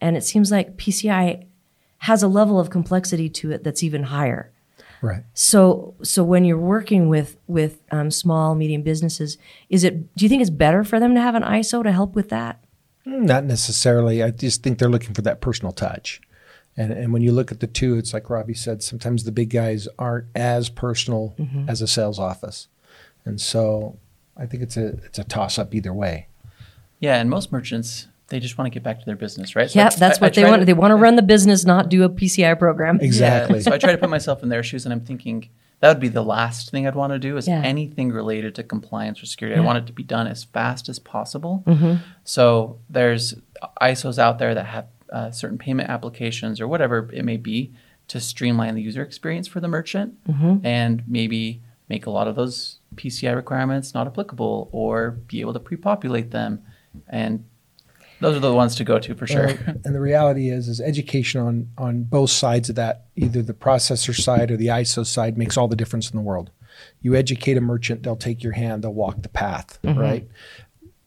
And 0.00 0.16
it 0.16 0.24
seems 0.24 0.50
like 0.50 0.76
PCI 0.76 1.46
has 1.98 2.22
a 2.22 2.28
level 2.28 2.58
of 2.58 2.70
complexity 2.70 3.28
to 3.28 3.52
it 3.52 3.64
that's 3.64 3.82
even 3.82 4.04
higher. 4.04 4.52
Right. 5.02 5.24
So, 5.32 5.94
so 6.02 6.22
when 6.22 6.44
you're 6.44 6.58
working 6.58 7.08
with 7.08 7.38
with 7.46 7.80
um, 7.90 8.10
small 8.10 8.54
medium 8.54 8.82
businesses, 8.82 9.38
is 9.68 9.82
it? 9.84 10.14
Do 10.14 10.24
you 10.24 10.28
think 10.28 10.42
it's 10.42 10.50
better 10.50 10.84
for 10.84 11.00
them 11.00 11.14
to 11.14 11.20
have 11.20 11.34
an 11.34 11.42
ISO 11.42 11.82
to 11.82 11.92
help 11.92 12.14
with 12.14 12.28
that? 12.28 12.62
Not 13.06 13.44
necessarily. 13.44 14.22
I 14.22 14.30
just 14.30 14.62
think 14.62 14.78
they're 14.78 14.90
looking 14.90 15.14
for 15.14 15.22
that 15.22 15.40
personal 15.40 15.72
touch. 15.72 16.20
And, 16.76 16.92
and 16.92 17.12
when 17.12 17.22
you 17.22 17.32
look 17.32 17.50
at 17.50 17.60
the 17.60 17.66
two, 17.66 17.96
it's 17.96 18.12
like 18.14 18.30
Robbie 18.30 18.54
said, 18.54 18.82
sometimes 18.82 19.24
the 19.24 19.32
big 19.32 19.50
guys 19.50 19.88
aren't 19.98 20.26
as 20.34 20.68
personal 20.68 21.34
as 21.66 21.82
a 21.82 21.86
sales 21.86 22.18
office. 22.18 22.68
And 23.24 23.40
so 23.40 23.98
I 24.36 24.46
think 24.46 24.62
it's 24.62 24.76
a 24.76 24.86
it's 25.04 25.18
a 25.18 25.24
toss 25.24 25.58
up 25.58 25.74
either 25.74 25.92
way. 25.92 26.28
Yeah, 26.98 27.16
and 27.16 27.28
most 27.28 27.50
merchants 27.50 28.08
they 28.30 28.40
just 28.40 28.56
want 28.56 28.66
to 28.66 28.70
get 28.74 28.82
back 28.82 28.98
to 29.00 29.04
their 29.06 29.16
business, 29.16 29.54
right? 29.54 29.72
Yeah, 29.74 29.86
I- 29.92 29.96
that's 29.96 30.18
I- 30.18 30.24
I 30.24 30.26
what 30.26 30.34
they 30.34 30.44
want. 30.44 30.60
to- 30.62 30.66
they 30.66 30.72
want 30.72 30.92
to 30.92 30.96
run 30.96 31.16
the 31.16 31.22
business, 31.22 31.64
not 31.64 31.88
do 31.88 32.02
a 32.04 32.08
PCI 32.08 32.54
program. 32.58 32.98
Exactly. 33.00 33.58
Yeah, 33.58 33.62
so 33.64 33.72
I 33.72 33.78
try 33.78 33.92
to 33.92 33.98
put 33.98 34.08
myself 34.10 34.42
in 34.42 34.48
their 34.48 34.62
shoes, 34.62 34.86
and 34.86 34.92
I'm 34.92 35.00
thinking 35.00 35.48
that 35.80 35.88
would 35.88 36.00
be 36.00 36.08
the 36.08 36.22
last 36.24 36.70
thing 36.70 36.86
I'd 36.86 36.94
want 36.94 37.12
to 37.12 37.18
do 37.18 37.36
is 37.36 37.46
Yeah. 37.48 37.62
anything 37.62 38.10
related 38.12 38.54
to 38.56 38.62
compliance 38.62 39.22
or 39.22 39.26
security. 39.26 39.56
Yeah. 39.56 39.62
I 39.62 39.66
want 39.66 39.78
it 39.78 39.86
to 39.86 39.92
be 39.92 40.02
done 40.02 40.26
as 40.26 40.44
fast 40.44 40.88
as 40.88 40.98
possible. 40.98 41.62
Mm-hmm. 41.66 41.94
So 42.24 42.78
there's 42.88 43.34
ISOs 43.80 44.18
out 44.18 44.38
there 44.38 44.54
that 44.54 44.66
have 44.66 44.86
uh, 45.12 45.30
certain 45.32 45.58
payment 45.58 45.88
applications 45.90 46.60
or 46.60 46.68
whatever 46.68 47.08
it 47.12 47.24
may 47.24 47.36
be 47.36 47.72
to 48.08 48.20
streamline 48.20 48.74
the 48.76 48.82
user 48.82 49.02
experience 49.02 49.48
for 49.48 49.58
the 49.60 49.66
merchant, 49.68 50.14
Mm-hmm. 50.28 50.64
and 50.64 51.02
maybe 51.08 51.62
make 51.88 52.06
a 52.06 52.10
lot 52.10 52.28
of 52.28 52.36
those 52.36 52.78
PCI 52.94 53.34
requirements 53.34 53.92
not 53.94 54.06
applicable, 54.06 54.68
or 54.70 55.10
be 55.10 55.40
able 55.40 55.52
to 55.52 55.58
pre-populate 55.60 56.30
them, 56.30 56.62
and 57.08 57.44
those 58.20 58.36
are 58.36 58.40
the 58.40 58.52
ones 58.52 58.74
to 58.76 58.84
go 58.84 58.98
to 58.98 59.14
for 59.14 59.26
sure. 59.26 59.46
Well, 59.46 59.76
and 59.84 59.94
the 59.94 60.00
reality 60.00 60.50
is, 60.50 60.68
is 60.68 60.80
education 60.80 61.40
on 61.40 61.68
on 61.78 62.02
both 62.04 62.30
sides 62.30 62.68
of 62.68 62.76
that, 62.76 63.06
either 63.16 63.42
the 63.42 63.54
processor 63.54 64.14
side 64.14 64.50
or 64.50 64.56
the 64.56 64.68
ISO 64.68 65.06
side, 65.06 65.36
makes 65.36 65.56
all 65.56 65.68
the 65.68 65.76
difference 65.76 66.10
in 66.10 66.16
the 66.16 66.22
world. 66.22 66.50
You 67.02 67.14
educate 67.14 67.56
a 67.56 67.60
merchant, 67.60 68.02
they'll 68.02 68.16
take 68.16 68.42
your 68.42 68.52
hand, 68.52 68.84
they'll 68.84 68.94
walk 68.94 69.22
the 69.22 69.28
path, 69.28 69.78
mm-hmm. 69.82 69.98
right? 69.98 70.28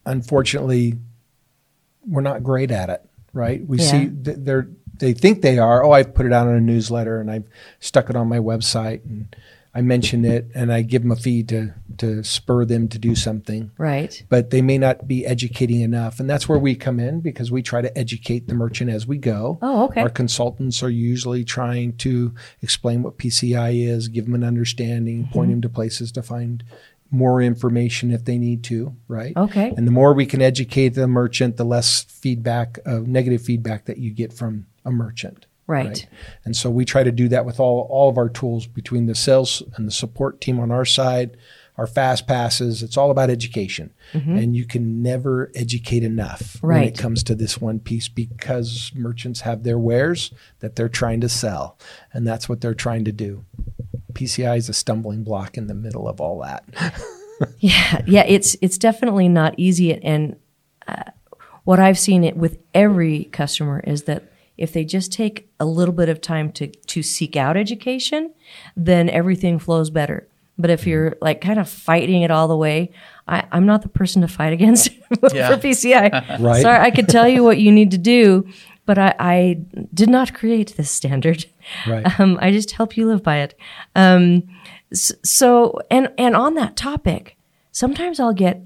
Unfortunately, 0.05 0.96
we're 2.08 2.22
not 2.22 2.43
great 2.43 2.72
at 2.72 2.89
it, 2.89 3.08
right? 3.32 3.65
We 3.65 3.79
Yeah. 3.79 3.91
see 3.91 4.10
th- 4.10 4.38
they're 4.39 4.67
they 5.00 5.13
think 5.13 5.41
they 5.41 5.58
are. 5.58 5.84
Oh, 5.84 5.91
I've 5.91 6.13
put 6.13 6.25
it 6.25 6.34
out 6.34 6.48
on 6.48 6.53
a 6.53 6.62
newsletter 6.62 7.20
and 7.20 7.32
I've 7.32 7.48
stuck 7.79 8.10
it 8.10 8.15
on 8.15 8.27
my 8.27 8.38
website, 8.38 9.03
and 9.05 9.36
I 9.75 9.82
mention 9.82 10.24
it 10.24 10.50
and 10.53 10.72
I 10.72 10.84
give 10.84 11.01
them 11.01 11.12
a 11.12 11.15
fee 11.15 11.44
to 11.46 11.74
to 11.98 12.24
spur 12.24 12.63
them 12.65 12.88
to 12.89 13.00
do 13.00 13.15
something. 13.15 13.72
Right. 13.77 14.24
But 14.30 14.51
they 14.51 14.62
may 14.62 14.77
not 14.77 15.08
be 15.08 15.25
educating 15.25 15.82
enough, 15.82 16.20
and 16.20 16.30
that's 16.30 16.48
where 16.48 16.60
we 16.60 16.75
come 16.75 17.00
in 17.00 17.22
because 17.22 17.51
we 17.51 17.62
try 17.63 17.82
to 17.82 17.96
educate 17.98 18.48
the 18.48 18.53
merchant 18.53 18.89
as 18.92 19.08
we 19.08 19.18
go. 19.18 19.58
Oh, 19.62 19.86
okay. 19.86 20.01
Our 20.01 20.10
consultants 20.10 20.84
are 20.84 20.89
usually 20.89 21.44
trying 21.44 21.98
to 21.98 22.34
explain 22.62 23.03
what 23.03 23.18
PCI 23.18 23.88
is, 23.88 24.08
give 24.08 24.25
them 24.25 24.36
an 24.36 24.44
understanding, 24.44 25.27
point 25.32 25.48
Mm-hmm. 25.48 25.51
them 25.51 25.62
to 25.63 25.70
places 25.70 26.12
to 26.13 26.22
find 26.24 26.63
more 27.12 27.42
information 27.42 28.12
if 28.12 28.25
they 28.25 28.38
need 28.39 28.63
to, 28.63 28.96
right? 29.08 29.38
Okay. 29.38 29.72
And 29.77 29.86
the 29.86 29.92
more 29.92 30.13
we 30.13 30.25
can 30.25 30.42
educate 30.42 30.89
the 30.89 31.08
merchant, 31.08 31.58
the 31.58 31.65
less 31.65 32.01
feedback, 32.03 32.80
uh, 32.88 33.01
negative 33.06 33.42
feedback 33.44 33.86
that 33.86 33.98
you 33.98 34.12
get 34.12 34.34
from 34.34 34.65
a 34.84 34.89
merchant. 34.92 35.46
Right. 35.65 36.05
And 36.43 36.55
so 36.55 36.70
we 36.70 36.86
try 36.86 37.03
to 37.03 37.12
do 37.12 37.29
that 37.29 37.46
with 37.46 37.60
all, 37.60 37.88
all 37.89 38.10
of 38.10 38.17
our 38.17 38.29
tools 38.29 38.67
between 38.67 39.05
the 39.05 39.15
sales 39.15 39.63
and 39.75 39.88
the 39.88 39.91
support 39.91 40.41
team 40.41 40.60
on 40.60 40.72
our 40.72 40.84
side, 40.84 41.38
our 41.77 41.88
fast 41.88 42.27
passes. 42.27 42.84
It's 42.84 42.98
all 42.98 43.12
about 43.12 43.29
education. 43.29 43.93
And 44.38 44.55
you 44.55 44.65
can 44.65 45.01
never 45.01 45.51
educate 45.55 46.03
enough 46.03 46.58
when 46.62 46.84
it 46.84 46.98
comes 46.98 47.24
to 47.24 47.36
this 47.36 47.60
one 47.60 47.79
piece 47.79 48.08
because 48.08 48.91
merchants 48.93 49.41
have 49.41 49.63
their 49.63 49.79
wares 49.79 50.32
that 50.60 50.75
they're 50.75 50.89
trying 50.89 51.22
to 51.22 51.29
sell. 51.29 51.77
And 52.12 52.27
that's 52.27 52.48
what 52.50 52.62
they're 52.62 52.74
trying 52.75 53.05
to 53.05 53.12
do. 53.12 53.46
PCI 54.12 54.58
is 54.58 54.70
a 54.70 54.74
stumbling 54.74 55.24
block 55.24 55.58
in 55.58 55.67
the 55.67 55.74
middle 55.74 56.08
of 56.08 56.22
all 56.22 56.39
that. 56.41 56.65
Yeah, 57.60 58.01
yeah, 58.05 58.24
it's 58.27 58.55
it's 58.62 58.77
definitely 58.77 59.27
not 59.27 59.55
easy. 59.58 59.93
And 59.93 60.38
uh, 60.88 61.03
what 61.63 61.79
I've 61.79 62.00
seen 62.00 62.24
it 62.24 62.38
with 62.38 62.58
every 62.74 63.25
customer 63.25 63.79
is 63.82 64.03
that 64.03 64.32
if 64.63 64.74
they 64.74 64.86
just 64.86 65.12
take 65.12 65.50
a 65.60 65.65
little 65.65 65.93
bit 65.93 66.10
of 66.10 66.22
time 66.22 66.51
to 66.53 66.67
to 66.67 67.03
seek 67.03 67.36
out 67.36 67.58
education, 67.58 68.34
then 68.75 69.10
everything 69.10 69.60
flows 69.60 69.89
better. 69.89 70.27
But 70.58 70.70
if 70.70 70.88
you're 70.88 71.15
like 71.22 71.41
kind 71.41 71.60
of 71.60 71.67
fighting 71.67 72.22
it 72.22 72.32
all 72.32 72.48
the 72.48 72.55
way, 72.58 72.91
I, 73.27 73.43
I'm 73.51 73.65
not 73.65 73.82
the 73.82 73.89
person 73.89 74.22
to 74.22 74.27
fight 74.27 74.53
against 74.53 74.89
Yeah. 75.34 75.55
for 75.55 75.67
PCI. 75.67 76.39
Right. 76.39 76.62
Sorry, 76.62 76.79
I 76.79 76.91
could 76.91 77.10
tell 77.10 77.27
you 77.27 77.43
what 77.43 77.58
you 77.60 77.72
need 77.72 77.91
to 77.91 77.98
do, 77.98 78.48
but 78.86 78.98
I, 78.98 79.15
I 79.20 79.60
did 79.93 80.10
not 80.10 80.34
create 80.34 80.75
this 80.77 80.91
standard. 80.91 81.46
Right. 81.88 82.20
Um, 82.20 82.38
I 82.41 82.51
just 82.51 82.72
help 82.72 82.96
you 82.96 83.08
live 83.08 83.24
by 83.24 83.38
it. 83.38 83.60
Um, 83.96 84.43
so, 84.93 85.79
and 85.89 86.10
and 86.17 86.36
on 86.36 86.53
that 86.53 86.75
topic, 86.77 87.36
sometimes 87.72 88.20
I'll 88.20 88.34
get 88.34 88.62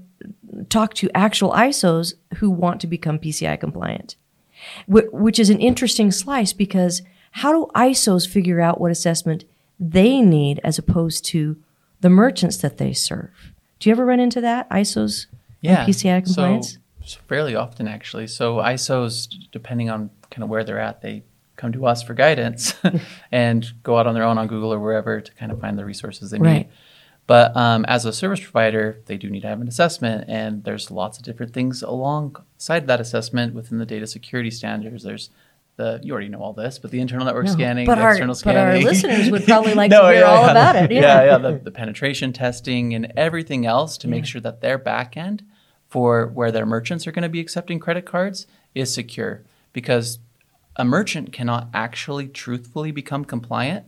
talk 0.68 0.94
to 0.94 1.10
actual 1.14 1.52
ISOs 1.52 2.14
who 2.36 2.50
want 2.50 2.80
to 2.82 2.86
become 2.86 3.18
PCI 3.18 3.58
compliant, 3.58 4.16
wh- 4.86 5.12
which 5.12 5.38
is 5.38 5.50
an 5.50 5.60
interesting 5.60 6.10
slice 6.10 6.52
because 6.52 7.02
how 7.32 7.52
do 7.52 7.70
ISOs 7.74 8.26
figure 8.28 8.60
out 8.60 8.80
what 8.80 8.90
assessment 8.90 9.44
they 9.78 10.20
need 10.20 10.60
as 10.64 10.78
opposed 10.78 11.24
to 11.26 11.56
the 12.00 12.10
merchants 12.10 12.56
that 12.58 12.78
they 12.78 12.92
serve? 12.92 13.30
Do 13.78 13.88
you 13.88 13.92
ever 13.94 14.04
run 14.04 14.20
into 14.20 14.40
that 14.40 14.68
ISOs 14.70 15.26
yeah. 15.60 15.84
PCI 15.86 16.24
compliance? 16.24 16.78
So 17.04 17.20
fairly 17.28 17.54
often, 17.54 17.88
actually. 17.88 18.26
So 18.26 18.56
ISOs, 18.56 19.28
depending 19.52 19.88
on 19.88 20.10
kind 20.30 20.42
of 20.42 20.48
where 20.48 20.64
they're 20.64 20.80
at, 20.80 21.00
they 21.00 21.22
come 21.56 21.72
to 21.72 21.86
us 21.86 22.02
for 22.02 22.14
guidance 22.14 22.74
and 23.32 23.72
go 23.82 23.98
out 23.98 24.06
on 24.06 24.14
their 24.14 24.24
own 24.24 24.38
on 24.38 24.46
Google 24.46 24.72
or 24.72 24.78
wherever 24.78 25.20
to 25.20 25.34
kind 25.34 25.50
of 25.50 25.60
find 25.60 25.78
the 25.78 25.84
resources 25.84 26.30
they 26.30 26.38
Right. 26.38 26.52
need. 26.52 26.68
But 27.28 27.54
um, 27.56 27.84
as 27.84 28.06
a 28.06 28.12
service 28.12 28.40
provider, 28.40 29.00
they 29.04 29.18
do 29.18 29.28
need 29.28 29.42
to 29.42 29.48
have 29.48 29.60
an 29.60 29.68
assessment, 29.68 30.24
and 30.28 30.64
there's 30.64 30.90
lots 30.90 31.18
of 31.18 31.24
different 31.24 31.52
things 31.52 31.82
alongside 31.82 32.86
that 32.86 33.00
assessment 33.02 33.54
within 33.54 33.76
the 33.76 33.84
data 33.84 34.06
security 34.06 34.50
standards. 34.50 35.02
There's 35.04 35.28
the 35.76 36.00
you 36.02 36.12
already 36.14 36.30
know 36.30 36.40
all 36.42 36.54
this, 36.54 36.78
but 36.78 36.90
the 36.90 37.00
internal 37.00 37.26
network 37.26 37.44
No, 37.44 37.52
scanning, 37.52 37.86
the 37.86 37.96
our- 37.98 38.12
external 38.12 38.34
but 38.42 38.56
our 38.56 38.78
listeners 38.78 39.30
would 39.30 39.44
probably 39.46 39.74
like 39.74 39.90
to 39.90 40.10
hear 40.10 40.24
all 40.24 40.48
about 40.48 40.76
it, 40.76 40.90
yeah. 40.90 41.00
yeah, 41.02 41.24
yeah. 41.24 41.38
The, 41.38 41.58
the 41.58 41.70
penetration 41.70 42.32
testing 42.32 42.94
and 42.94 43.12
everything 43.14 43.66
else 43.66 43.98
to 43.98 44.08
make 44.08 44.24
sure 44.24 44.40
that 44.40 44.62
their 44.62 44.78
back 44.78 45.16
end 45.16 45.44
for 45.86 46.26
where 46.28 46.50
their 46.50 46.66
merchants 46.66 47.06
are 47.06 47.12
going 47.12 47.22
to 47.22 47.28
be 47.28 47.40
accepting 47.40 47.78
credit 47.78 48.06
cards 48.06 48.46
is 48.74 48.92
secure 48.92 49.42
because 49.74 50.18
a 50.76 50.84
merchant 50.84 51.30
cannot 51.32 51.68
actually 51.74 52.26
truthfully 52.26 52.90
become 52.90 53.24
compliant 53.24 53.84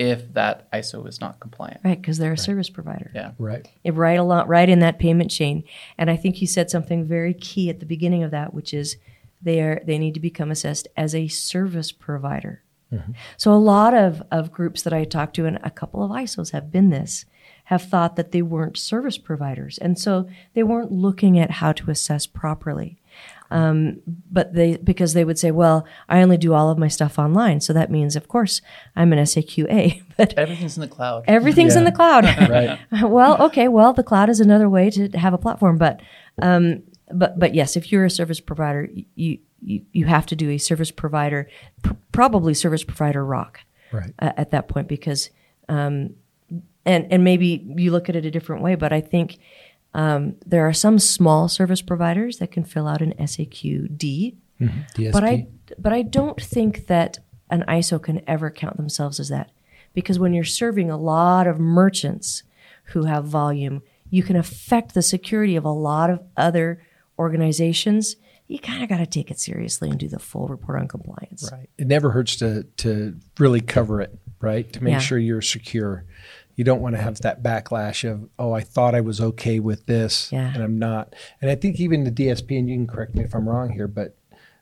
if 0.00 0.32
that 0.32 0.72
ISO 0.72 1.06
is 1.06 1.20
not 1.20 1.38
compliant. 1.40 1.82
Right, 1.84 2.00
because 2.00 2.16
they're 2.16 2.32
a 2.32 2.38
service 2.38 2.70
provider. 2.70 3.10
Yeah. 3.14 3.32
Right. 3.38 3.68
it 3.84 3.92
right 3.92 4.18
a 4.18 4.22
lot 4.22 4.48
right 4.48 4.68
in 4.68 4.80
that 4.80 4.98
payment 4.98 5.30
chain 5.30 5.62
and 5.98 6.10
i 6.10 6.16
think 6.16 6.40
you 6.40 6.46
said 6.46 6.70
something 6.70 7.04
very 7.04 7.34
key 7.34 7.68
at 7.68 7.80
the 7.80 7.86
beginning 7.86 8.22
of 8.22 8.30
that 8.30 8.54
which 8.54 8.72
is 8.72 8.96
they 9.42 9.60
are 9.60 9.82
they 9.84 9.98
need 9.98 10.14
to 10.14 10.20
become 10.20 10.50
assessed 10.50 10.88
as 10.96 11.14
a 11.14 11.28
service 11.28 11.92
provider 11.92 12.62
mm-hmm. 12.92 13.12
so 13.36 13.52
a 13.52 13.54
lot 13.54 13.92
of 13.92 14.22
of 14.30 14.50
groups 14.50 14.82
that 14.82 14.92
i 14.92 15.04
talked 15.04 15.36
to 15.36 15.44
and 15.44 15.58
a 15.62 15.70
couple 15.70 16.02
of 16.02 16.10
isos 16.10 16.52
have 16.52 16.70
been 16.72 16.90
this 16.90 17.26
have 17.64 17.82
thought 17.82 18.16
that 18.16 18.32
they 18.32 18.42
weren't 18.42 18.78
service 18.78 19.18
providers 19.18 19.78
and 19.78 19.98
so 19.98 20.28
they 20.54 20.62
weren't 20.62 20.92
looking 20.92 21.38
at 21.38 21.50
how 21.52 21.72
to 21.72 21.90
assess 21.90 22.26
properly 22.26 22.99
um, 23.52 24.00
but 24.30 24.54
they 24.54 24.76
because 24.78 25.12
they 25.12 25.24
would 25.24 25.38
say 25.38 25.50
well 25.50 25.84
i 26.08 26.22
only 26.22 26.36
do 26.36 26.54
all 26.54 26.70
of 26.70 26.78
my 26.78 26.88
stuff 26.88 27.18
online 27.18 27.60
so 27.60 27.72
that 27.72 27.90
means 27.90 28.14
of 28.16 28.28
course 28.28 28.60
i'm 28.96 29.12
an 29.12 29.18
saqa 29.20 30.02
but 30.16 30.34
Everything's 30.38 30.76
in 30.76 30.80
the 30.82 30.88
cloud. 30.88 31.24
everything's 31.26 31.76
in 31.76 31.84
the 31.84 31.92
cloud 31.92 32.24
Right. 32.50 32.78
well, 33.02 33.40
okay. 33.46 33.68
Well, 33.68 33.92
the 33.92 34.02
cloud 34.04 34.28
is 34.28 34.40
another 34.40 34.68
way 34.68 34.90
to 34.90 35.08
have 35.18 35.32
a 35.34 35.38
platform, 35.38 35.78
but 35.78 36.00
um, 36.42 36.82
but 37.12 37.38
but 37.38 37.54
yes, 37.54 37.76
if 37.76 37.90
you're 37.90 38.04
a 38.04 38.10
service 38.10 38.40
provider, 38.40 38.88
you 39.14 39.38
you, 39.62 39.82
you 39.92 40.04
have 40.06 40.26
to 40.26 40.36
do 40.36 40.48
a 40.50 40.58
service 40.58 40.90
provider, 40.90 41.48
pr- 41.82 41.92
probably 42.12 42.54
service 42.54 42.82
provider 42.84 43.24
ROC 43.24 43.60
Right. 43.92 44.12
uh, 44.20 44.32
at 44.36 44.50
that 44.52 44.68
point 44.68 44.88
because 44.88 45.30
um, 45.68 46.14
and 46.86 47.06
and 47.12 47.24
maybe 47.24 47.64
you 47.76 47.90
look 47.90 48.08
at 48.08 48.16
it 48.16 48.24
a 48.24 48.30
different 48.30 48.62
way, 48.62 48.74
but 48.74 48.92
I 48.92 49.00
think 49.00 49.38
um, 49.94 50.36
there 50.46 50.66
are 50.66 50.72
some 50.72 50.98
small 50.98 51.48
service 51.48 51.82
providers 51.82 52.38
that 52.38 52.50
can 52.52 52.64
fill 52.64 52.86
out 52.86 53.02
an 53.02 53.12
SAQD, 53.18 54.36
DSP. 54.60 55.12
but 55.12 55.24
I 55.24 55.46
but 55.78 55.92
I 55.92 56.02
don't 56.02 56.40
think 56.40 56.86
that 56.88 57.18
an 57.50 57.64
ISO 57.68 58.00
can 58.02 58.20
ever 58.28 58.50
count 58.50 58.76
themselves 58.76 59.18
as 59.18 59.28
that 59.30 59.50
because 59.94 60.18
when 60.18 60.32
you're 60.34 60.44
serving 60.44 60.90
a 60.90 60.96
lot 60.96 61.46
of 61.46 61.58
merchants 61.58 62.42
who 62.92 63.04
have 63.04 63.24
volume, 63.24 63.82
you 64.10 64.22
can 64.22 64.36
affect 64.36 64.94
the 64.94 65.02
security 65.02 65.56
of 65.56 65.64
a 65.64 65.70
lot 65.70 66.10
of 66.10 66.20
other 66.36 66.80
organizations. 67.18 68.16
You 68.48 68.58
kind 68.58 68.82
of 68.82 68.88
got 68.88 68.98
to 68.98 69.06
take 69.06 69.30
it 69.30 69.38
seriously 69.38 69.90
and 69.90 69.98
do 69.98 70.08
the 70.08 70.18
full 70.18 70.48
report 70.48 70.80
on 70.80 70.88
compliance. 70.88 71.48
Right. 71.52 71.70
It 71.78 71.86
never 71.86 72.10
hurts 72.10 72.36
to 72.36 72.64
to 72.78 73.16
really 73.38 73.60
cover 73.60 74.00
it, 74.00 74.18
right? 74.40 74.70
To 74.72 74.82
make 74.82 74.92
Yeah. 74.92 74.98
sure 74.98 75.18
you're 75.18 75.40
secure. 75.42 76.04
You 76.60 76.64
don't 76.64 76.82
want 76.82 76.94
to 76.94 77.00
have 77.00 77.18
that 77.22 77.42
backlash 77.42 78.06
of, 78.06 78.28
oh, 78.38 78.52
I 78.52 78.60
thought 78.60 78.94
I 78.94 79.00
was 79.00 79.18
okay 79.18 79.60
with 79.60 79.86
this, 79.86 80.30
Yeah. 80.30 80.52
and 80.52 80.62
I'm 80.62 80.78
not. 80.78 81.14
And 81.40 81.50
I 81.50 81.54
think 81.54 81.80
even 81.80 82.04
the 82.04 82.10
DSP, 82.10 82.58
and 82.58 82.68
you 82.68 82.76
can 82.76 82.86
correct 82.86 83.14
me 83.14 83.24
if 83.24 83.34
I'm 83.34 83.48
wrong 83.48 83.70
here, 83.70 83.88
but 83.88 84.14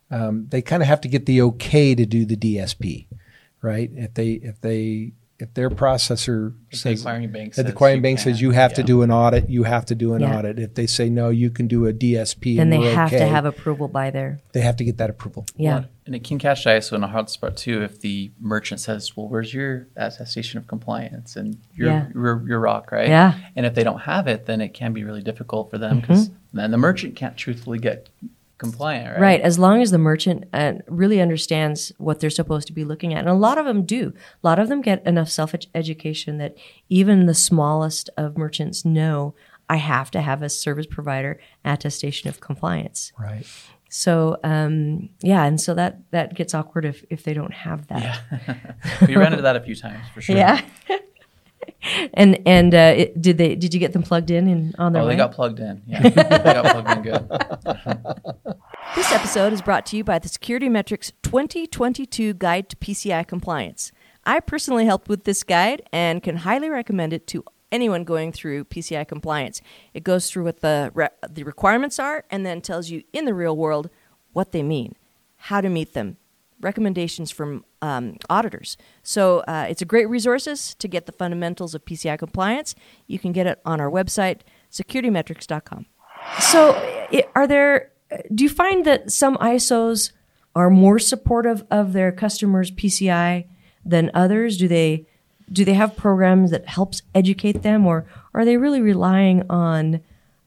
um, 0.08 0.46
they 0.50 0.62
kind 0.62 0.80
of 0.80 0.86
have 0.86 1.00
to 1.00 1.08
get 1.08 1.26
the 1.26 1.42
okay 1.42 1.96
to 1.96 2.06
do 2.06 2.24
the 2.24 2.36
DSP, 2.36 3.08
right? 3.62 3.90
If 3.96 4.14
they 4.14 4.34
if 4.34 4.60
they 4.60 5.10
if 5.40 5.54
their 5.54 5.70
processor 5.70 6.54
If 6.66 6.70
the 6.70 6.76
says 6.78 7.00
acquiring 7.00 7.30
bank 7.30 7.50
if 7.50 7.56
the 7.56 7.62
says 7.62 7.70
acquiring 7.70 7.98
you 7.98 8.02
bank 8.02 8.18
says 8.18 8.40
you 8.40 8.50
have 8.50 8.74
to 8.74 8.82
do 8.82 9.02
an 9.02 9.10
audit, 9.12 9.48
you 9.48 9.62
have 9.62 9.86
to 9.86 9.94
do 9.94 10.14
an 10.14 10.22
Yeah. 10.22 10.36
audit. 10.38 10.58
If 10.58 10.74
they 10.74 10.86
say 10.86 11.08
no, 11.08 11.28
you 11.28 11.50
can 11.50 11.68
do 11.68 11.86
a 11.86 11.92
DSP. 11.92 12.56
Then 12.56 12.64
and 12.64 12.72
they 12.72 12.78
we're 12.78 12.94
have 12.94 13.10
to 13.10 13.26
have 13.26 13.44
approval 13.44 13.86
by 13.88 14.10
their 14.10 14.40
they 14.52 14.60
have 14.62 14.76
to 14.76 14.84
get 14.84 14.98
that 14.98 15.10
approval. 15.10 15.46
yeah. 15.56 15.74
Well, 15.74 15.84
and 16.06 16.14
it 16.16 16.24
can 16.24 16.38
catch 16.38 16.64
the 16.64 16.70
ISO 16.70 16.94
in 16.94 17.04
a 17.04 17.08
hard 17.08 17.28
spot 17.30 17.56
too 17.56 17.82
if 17.82 18.00
the 18.00 18.30
merchant 18.40 18.80
says, 18.80 19.16
"Well, 19.16 19.28
where's 19.28 19.52
your 19.54 19.86
attestation 19.94 20.58
of 20.58 20.66
compliance 20.66 21.36
and 21.36 21.58
your 21.74 21.88
Yeah. 21.88 22.06
your, 22.14 22.44
your 22.48 22.60
ROC, 22.60 22.90
right?" 22.92 23.08
Yeah. 23.08 23.32
Mm-hmm. 23.32 23.42
And 23.56 23.66
if 23.66 23.74
they 23.74 23.84
don't 23.84 24.00
have 24.00 24.26
it, 24.26 24.46
then 24.46 24.60
it 24.60 24.74
can 24.74 24.92
be 24.92 25.04
really 25.04 25.22
difficult 25.22 25.70
for 25.70 25.78
them 25.78 26.00
because 26.00 26.30
then 26.52 26.70
the 26.70 26.78
merchant 26.78 27.14
can't 27.14 27.36
truthfully 27.36 27.78
get 27.78 28.08
compliant, 28.58 29.12
right? 29.12 29.20
Right. 29.20 29.40
As 29.40 29.58
long 29.58 29.80
as 29.80 29.90
the 29.90 29.98
merchant 29.98 30.44
uh, 30.52 30.74
really 30.88 31.20
understands 31.20 31.92
what 31.98 32.20
they're 32.20 32.30
supposed 32.30 32.66
to 32.66 32.72
be 32.72 32.84
looking 32.84 33.14
at. 33.14 33.20
And 33.20 33.28
a 33.28 33.34
lot 33.34 33.58
of 33.58 33.64
them 33.64 33.84
do. 33.84 34.12
A 34.42 34.46
lot 34.46 34.58
of 34.58 34.68
them 34.68 34.82
get 34.82 35.06
enough 35.06 35.30
self 35.30 35.54
education 35.74 36.38
that 36.38 36.56
even 36.88 37.26
the 37.26 37.34
smallest 37.34 38.10
of 38.16 38.36
merchants 38.36 38.84
know 38.84 39.34
I 39.68 39.76
have 39.76 40.10
to 40.12 40.20
have 40.20 40.42
a 40.42 40.48
service 40.48 40.86
provider 40.86 41.40
attestation 41.64 42.28
of 42.28 42.40
compliance. 42.40 43.12
Right. 43.18 43.46
So, 43.90 44.38
um, 44.44 45.08
yeah. 45.20 45.44
And 45.44 45.60
so 45.60 45.74
that, 45.74 46.10
that 46.10 46.34
gets 46.34 46.54
awkward 46.54 46.84
if, 46.84 47.04
if 47.10 47.22
they 47.22 47.34
don't 47.34 47.54
have 47.54 47.86
that. 47.88 48.20
we 49.06 49.16
ran 49.16 49.32
into 49.32 49.42
that 49.42 49.56
a 49.56 49.60
few 49.60 49.74
times 49.74 50.06
for 50.12 50.20
sure. 50.20 50.36
Yeah. 50.36 50.60
and, 52.14 52.38
and, 52.46 52.74
uh, 52.74 52.94
it, 52.96 53.20
did 53.20 53.38
they, 53.38 53.54
did 53.54 53.72
you 53.74 53.80
get 53.80 53.92
them 53.92 54.02
plugged 54.02 54.30
in 54.30 54.48
and 54.48 54.74
on 54.78 54.92
their 54.92 55.02
Oh, 55.02 55.06
way? 55.06 55.12
they 55.12 55.16
got 55.16 55.32
plugged 55.32 55.60
in. 55.60 55.82
Yeah, 55.86 56.02
they 56.08 56.12
got 56.52 56.64
plugged 56.84 56.90
in 56.90 57.02
good. 57.02 58.54
This 58.96 59.12
episode 59.12 59.52
is 59.52 59.60
brought 59.60 59.84
to 59.86 59.96
you 59.98 60.02
by 60.04 60.18
the 60.18 60.28
Security 60.30 60.68
Metrics 60.68 61.12
2022 61.22 62.34
Guide 62.34 62.70
to 62.70 62.76
PCI 62.76 63.26
Compliance. 63.26 63.92
I 64.24 64.40
personally 64.40 64.86
helped 64.86 65.08
with 65.08 65.24
this 65.24 65.44
guide 65.44 65.82
and 65.92 66.22
can 66.22 66.38
highly 66.38 66.70
recommend 66.70 67.12
it 67.12 67.26
to 67.28 67.44
anyone 67.70 68.04
going 68.04 68.32
through 68.32 68.64
PCI 68.64 69.06
compliance. 69.06 69.60
It 69.92 70.04
goes 70.04 70.30
through 70.30 70.44
what 70.44 70.60
the 70.60 70.90
re- 70.94 71.08
the 71.28 71.44
requirements 71.44 71.98
are 71.98 72.24
and 72.30 72.46
then 72.46 72.60
tells 72.62 72.88
you 72.90 73.02
in 73.12 73.26
the 73.26 73.34
real 73.34 73.56
world 73.56 73.90
what 74.32 74.52
they 74.52 74.62
mean, 74.62 74.94
how 75.36 75.60
to 75.60 75.68
meet 75.68 75.92
them, 75.92 76.16
recommendations 76.60 77.30
from 77.30 77.64
um, 77.82 78.16
auditors. 78.28 78.76
So 79.02 79.40
uh, 79.40 79.66
it's 79.68 79.82
a 79.82 79.84
great 79.84 80.08
resources 80.08 80.74
to 80.76 80.88
get 80.88 81.06
the 81.06 81.12
fundamentals 81.12 81.74
of 81.74 81.84
PCI 81.84 82.18
compliance. 82.18 82.74
You 83.06 83.18
can 83.18 83.32
get 83.32 83.46
it 83.46 83.60
on 83.64 83.80
our 83.80 83.90
website, 83.90 84.40
securitymetrics.com. 84.70 85.86
So, 86.40 86.74
are 87.34 87.46
there? 87.46 87.92
Do 88.34 88.44
you 88.44 88.50
find 88.50 88.84
that 88.84 89.10
some 89.10 89.36
ISOs 89.36 90.12
are 90.54 90.70
more 90.70 90.98
supportive 90.98 91.64
of 91.70 91.92
their 91.92 92.10
customers' 92.10 92.70
PCI 92.70 93.46
than 93.84 94.10
others? 94.14 94.56
Do 94.56 94.68
they 94.68 95.06
do 95.50 95.64
they 95.64 95.74
have 95.74 95.96
programs 95.96 96.50
that 96.50 96.66
helps 96.66 97.02
educate 97.14 97.62
them, 97.62 97.86
or 97.86 98.06
are 98.34 98.44
they 98.44 98.56
really 98.56 98.82
relying 98.82 99.48
on 99.48 100.00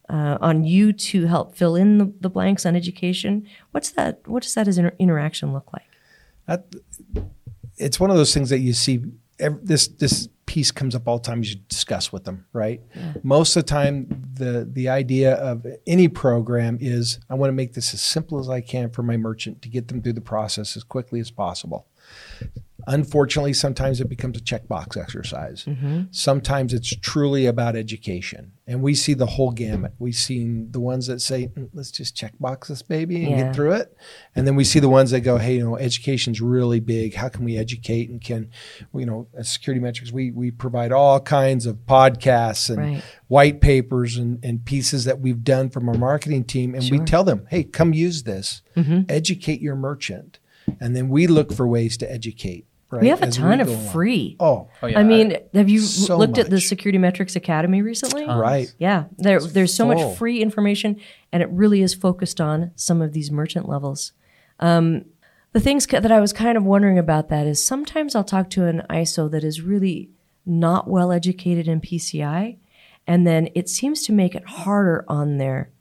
uh, 0.10 0.38
on 0.42 0.64
you 0.64 0.92
to 0.92 1.26
help 1.26 1.56
fill 1.56 1.76
in 1.76 1.98
the, 1.98 2.14
the, 2.20 2.30
blanks 2.30 2.66
on 2.66 2.76
education? 2.76 3.48
What's 3.72 3.92
that? 3.92 4.28
What 4.28 4.44
does 4.44 4.54
that 4.56 4.68
as 4.68 4.78
inter- 4.78 4.96
interaction 5.00 5.54
look 5.54 5.72
like? 5.72 5.88
That, 6.52 6.66
it's 7.78 8.00
one 8.00 8.10
of 8.10 8.18
those 8.18 8.34
things 8.34 8.50
that 8.50 8.60
you 8.60 8.74
see. 8.74 9.02
Every, 9.40 9.60
this 9.64 9.88
this 9.88 10.28
piece 10.46 10.70
comes 10.70 10.96
up 10.96 11.08
all 11.08 11.18
the 11.18 11.24
time. 11.24 11.40
You 11.40 11.46
should 11.46 11.68
discuss 11.70 12.12
with 12.12 12.26
them, 12.26 12.46
right? 12.52 12.82
Yeah. 12.94 13.14
Most 13.24 13.56
of 13.56 13.64
the 13.64 13.68
time, 13.70 14.08
the 14.34 14.70
the 14.70 14.90
idea 14.90 15.36
of 15.36 15.66
any 15.88 16.08
program 16.10 16.78
is 16.82 17.20
I 17.30 17.36
want 17.36 17.50
to 17.50 17.54
make 17.54 17.74
this 17.74 17.94
as 17.94 18.02
simple 18.02 18.40
as 18.40 18.50
I 18.50 18.60
can 18.60 18.90
for 18.90 19.02
my 19.02 19.18
merchant 19.18 19.62
to 19.62 19.70
get 19.70 19.88
them 19.88 20.02
through 20.02 20.14
the 20.14 20.22
process 20.22 20.76
as 20.76 20.84
quickly 20.84 21.20
as 21.22 21.32
possible. 21.32 21.88
Unfortunately, 22.88 23.54
sometimes 23.54 24.02
it 24.02 24.10
becomes 24.10 24.38
a 24.38 24.42
checkbox 24.42 24.98
exercise. 24.98 25.66
Mm-hmm. 25.66 26.04
Sometimes 26.12 26.74
it's 26.74 26.96
truly 26.98 27.46
about 27.46 27.76
education. 27.76 28.54
And 28.68 28.82
we 28.82 28.96
see 28.96 29.14
the 29.14 29.26
whole 29.26 29.52
gamut. 29.52 29.94
We've 30.00 30.16
seen 30.16 30.72
the 30.72 30.80
ones 30.80 31.08
that 31.08 31.20
say, 31.20 31.48
mm, 31.48 31.70
let's 31.74 31.92
just 31.92 32.16
checkbox 32.16 32.68
this 32.68 32.82
baby 32.82 33.24
and 33.26 33.32
yeah. 33.32 33.44
get 33.44 33.56
through 33.56 33.74
it. 33.74 33.98
And 34.36 34.48
then 34.48 34.56
we 34.56 34.64
see 34.64 34.80
the 34.80 34.88
ones 34.88 35.12
that 35.12 35.22
go, 35.22 35.38
hey, 35.38 35.56
you 35.56 35.64
know, 35.64 35.78
education's 35.78 36.40
really 36.40 36.80
big. 36.80 37.16
How 37.16 37.28
can 37.28 37.44
we 37.44 37.58
educate 37.58 38.10
and 38.10 38.22
can, 38.22 38.50
you 38.94 39.06
know, 39.06 39.28
as 39.34 39.50
Security 39.50 39.82
Metrics, 39.82 40.12
we, 40.12 40.32
we 40.32 40.52
provide 40.52 40.92
all 40.92 41.20
kinds 41.20 41.66
of 41.66 41.78
podcasts 41.86 42.70
and 42.70 42.78
right. 42.78 43.04
white 43.28 43.60
papers 43.60 44.16
and, 44.16 44.44
and 44.44 44.64
pieces 44.64 45.04
that 45.04 45.20
we've 45.20 45.44
done 45.44 45.70
from 45.70 45.90
our 45.90 45.98
marketing 45.98 46.46
team. 46.46 46.74
And 46.74 46.84
sure. 46.84 47.00
we 47.00 47.04
tell 47.04 47.26
them, 47.26 47.48
hey, 47.50 47.64
come 47.66 47.94
use 47.94 48.24
this, 48.24 48.62
mm-hmm. 48.78 49.02
educate 49.10 49.60
your 49.60 49.76
merchant. 49.76 50.40
And 50.80 50.96
then 50.96 51.10
we 51.10 51.28
look 51.28 51.52
for 51.52 51.68
ways 51.68 51.98
to 51.98 52.10
educate 52.10 52.68
Right, 52.92 53.04
we 53.04 53.08
have 53.08 53.22
a 53.22 53.32
ton 53.32 53.62
of 53.62 53.92
free. 53.92 54.36
Oh, 54.38 54.68
oh 54.84 54.88
yeah. 54.88 55.00
I 55.00 55.04
mean, 55.04 55.38
have 55.54 55.70
you 55.70 55.80
so 55.80 56.18
looked 56.18 56.36
much. 56.36 56.46
at 56.46 56.50
the 56.50 56.60
Security 56.60 56.98
Metrics 56.98 57.38
Academy 57.38 57.82
recently? 57.82 58.26
Tons. 58.26 58.40
Right. 58.40 58.76
Yeah, 58.80 59.06
there, 59.18 59.40
there's 59.40 59.74
so 59.74 59.86
much 59.86 60.18
free 60.18 60.42
information, 60.42 61.00
and 61.32 61.42
it 61.42 61.50
really 61.52 61.82
is 61.82 61.94
focused 61.94 62.42
on 62.42 62.72
some 62.76 63.02
of 63.02 63.14
these 63.14 63.32
merchant 63.32 63.70
levels. 63.70 64.12
Um, 64.60 65.06
the 65.54 65.60
things 65.60 65.86
that 65.88 66.12
I 66.12 66.20
was 66.20 66.34
kind 66.34 66.58
of 66.58 66.64
wondering 66.64 66.98
about 66.98 67.30
that 67.30 67.48
is 67.48 67.66
sometimes 67.66 68.16
I'll 68.16 68.24
talk 68.24 68.50
to 68.52 68.66
an 68.66 68.84
ISO 68.90 69.30
that 69.32 69.44
is 69.44 69.62
really 69.62 70.10
not 70.46 70.90
well 70.90 71.12
educated 71.12 71.68
in 71.68 71.82
PCI, 71.82 72.58
and 73.08 73.26
then 73.26 73.50
it 73.56 73.70
seems 73.70 74.04
to 74.04 74.14
make 74.14 74.36
it 74.36 74.46
harder 74.46 75.06
on 75.08 75.38
their 75.38 75.72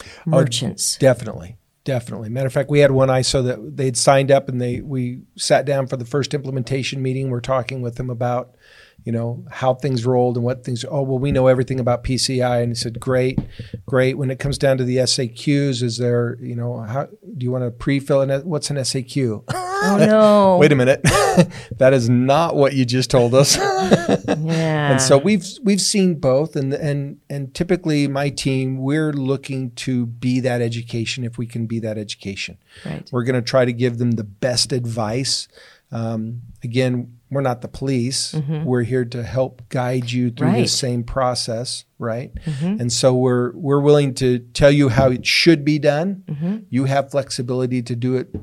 oh, 0.00 0.04
merchants. 0.26 0.96
Oh, 0.96 1.00
definitely. 1.00 1.57
Definitely. 1.88 2.28
Matter 2.28 2.48
of 2.48 2.52
fact, 2.52 2.68
we 2.68 2.80
had 2.80 2.90
one 2.90 3.08
ISO 3.08 3.42
that 3.46 3.78
they'd 3.78 3.96
signed 3.96 4.30
up 4.30 4.50
and 4.50 4.60
they 4.60 4.82
we 4.82 5.22
sat 5.38 5.64
down 5.64 5.86
for 5.86 5.96
the 5.96 6.04
first 6.04 6.34
implementation 6.34 7.00
meeting. 7.00 7.30
We're 7.30 7.40
talking 7.40 7.80
with 7.80 7.94
them 7.94 8.10
about 8.10 8.56
you 9.04 9.12
know, 9.12 9.44
how 9.50 9.74
things 9.74 10.04
rolled 10.04 10.36
and 10.36 10.44
what 10.44 10.64
things, 10.64 10.84
oh, 10.84 11.02
well, 11.02 11.18
we 11.18 11.32
know 11.32 11.46
everything 11.46 11.80
about 11.80 12.04
PCI. 12.04 12.62
And 12.62 12.72
he 12.72 12.74
said, 12.74 13.00
great, 13.00 13.38
great. 13.86 14.18
When 14.18 14.30
it 14.30 14.38
comes 14.38 14.58
down 14.58 14.76
to 14.78 14.84
the 14.84 14.96
SAQs, 14.96 15.82
is 15.82 15.98
there, 15.98 16.36
you 16.40 16.54
know, 16.54 16.80
how 16.80 17.04
do 17.06 17.44
you 17.44 17.50
want 17.50 17.64
to 17.64 17.70
pre-fill 17.70 18.22
it? 18.22 18.44
What's 18.44 18.70
an 18.70 18.76
SAQ? 18.76 19.44
Oh, 19.48 19.96
no. 19.98 20.56
Wait 20.60 20.72
a 20.72 20.76
minute. 20.76 21.00
that 21.78 21.92
is 21.92 22.10
not 22.10 22.56
what 22.56 22.74
you 22.74 22.84
just 22.84 23.10
told 23.10 23.34
us. 23.34 23.56
yeah. 23.56 24.92
And 24.92 25.00
so 25.00 25.16
we've, 25.16 25.46
we've 25.62 25.80
seen 25.80 26.16
both. 26.16 26.56
And, 26.56 26.74
and, 26.74 27.18
and 27.30 27.54
typically 27.54 28.08
my 28.08 28.30
team, 28.30 28.78
we're 28.78 29.12
looking 29.12 29.70
to 29.72 30.06
be 30.06 30.40
that 30.40 30.60
education 30.60 31.24
if 31.24 31.38
we 31.38 31.46
can 31.46 31.66
be 31.66 31.78
that 31.80 31.96
education. 31.96 32.58
Right. 32.84 33.08
We're 33.12 33.24
going 33.24 33.36
to 33.36 33.48
try 33.48 33.64
to 33.64 33.72
give 33.72 33.98
them 33.98 34.12
the 34.12 34.24
best 34.24 34.72
advice. 34.72 35.48
Um, 35.90 36.42
again, 36.62 37.17
we're 37.30 37.42
not 37.42 37.60
the 37.60 37.68
police. 37.68 38.32
Mm-hmm. 38.32 38.64
We're 38.64 38.82
here 38.82 39.04
to 39.04 39.22
help 39.22 39.68
guide 39.68 40.10
you 40.10 40.30
through 40.30 40.48
right. 40.48 40.62
the 40.62 40.68
same 40.68 41.04
process, 41.04 41.84
right? 41.98 42.34
Mm-hmm. 42.34 42.80
And 42.80 42.92
so 42.92 43.14
we're 43.14 43.52
we're 43.52 43.80
willing 43.80 44.14
to 44.14 44.38
tell 44.38 44.70
you 44.70 44.88
how 44.88 45.10
it 45.10 45.26
should 45.26 45.64
be 45.64 45.78
done. 45.78 46.24
Mm-hmm. 46.26 46.56
You 46.70 46.84
have 46.84 47.10
flexibility 47.10 47.82
to 47.82 47.96
do 47.96 48.16
it 48.16 48.34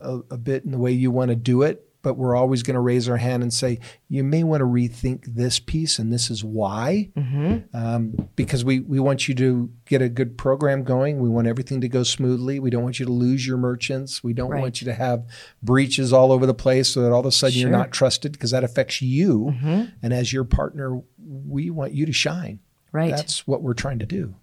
a, 0.00 0.20
a 0.30 0.36
bit 0.36 0.64
in 0.64 0.70
the 0.72 0.78
way 0.78 0.92
you 0.92 1.10
want 1.10 1.30
to 1.30 1.36
do 1.36 1.62
it, 1.62 1.88
but 2.04 2.14
we're 2.14 2.36
always 2.36 2.62
going 2.62 2.74
to 2.74 2.80
raise 2.80 3.08
our 3.08 3.16
hand 3.16 3.42
and 3.42 3.52
say, 3.52 3.80
you 4.08 4.22
may 4.22 4.44
want 4.44 4.60
to 4.60 4.66
rethink 4.66 5.24
this 5.34 5.58
piece, 5.58 5.98
and 5.98 6.12
this 6.12 6.30
is 6.30 6.44
why. 6.44 7.10
Mm-hmm. 7.16 7.74
Um, 7.74 8.28
because 8.36 8.64
we, 8.64 8.80
we 8.80 9.00
want 9.00 9.26
you 9.26 9.34
to 9.34 9.70
get 9.86 10.02
a 10.02 10.08
good 10.10 10.36
program 10.36 10.84
going. 10.84 11.18
We 11.18 11.30
want 11.30 11.48
everything 11.48 11.80
to 11.80 11.88
go 11.88 12.02
smoothly. 12.02 12.60
We 12.60 12.68
don't 12.70 12.84
want 12.84 13.00
you 13.00 13.06
to 13.06 13.12
lose 13.12 13.46
your 13.46 13.56
merchants. 13.56 14.22
We 14.22 14.34
don't 14.34 14.50
right. 14.50 14.60
want 14.60 14.82
you 14.82 14.84
to 14.84 14.94
have 14.94 15.26
breaches 15.62 16.12
all 16.12 16.30
over 16.30 16.44
the 16.44 16.54
place 16.54 16.90
so 16.90 17.00
that 17.00 17.10
all 17.10 17.20
of 17.20 17.26
a 17.26 17.32
sudden 17.32 17.54
sure. 17.54 17.62
you're 17.62 17.76
not 17.76 17.90
trusted 17.90 18.32
because 18.32 18.50
that 18.52 18.62
affects 18.62 19.00
you. 19.00 19.54
Mm-hmm. 19.54 19.84
And 20.02 20.12
as 20.12 20.32
your 20.32 20.44
partner, 20.44 21.00
we 21.18 21.70
want 21.70 21.94
you 21.94 22.04
to 22.04 22.12
shine. 22.12 22.60
Right. 22.92 23.10
That's 23.10 23.46
what 23.46 23.62
we're 23.62 23.74
trying 23.74 23.98
to 24.00 24.06
do. 24.06 24.34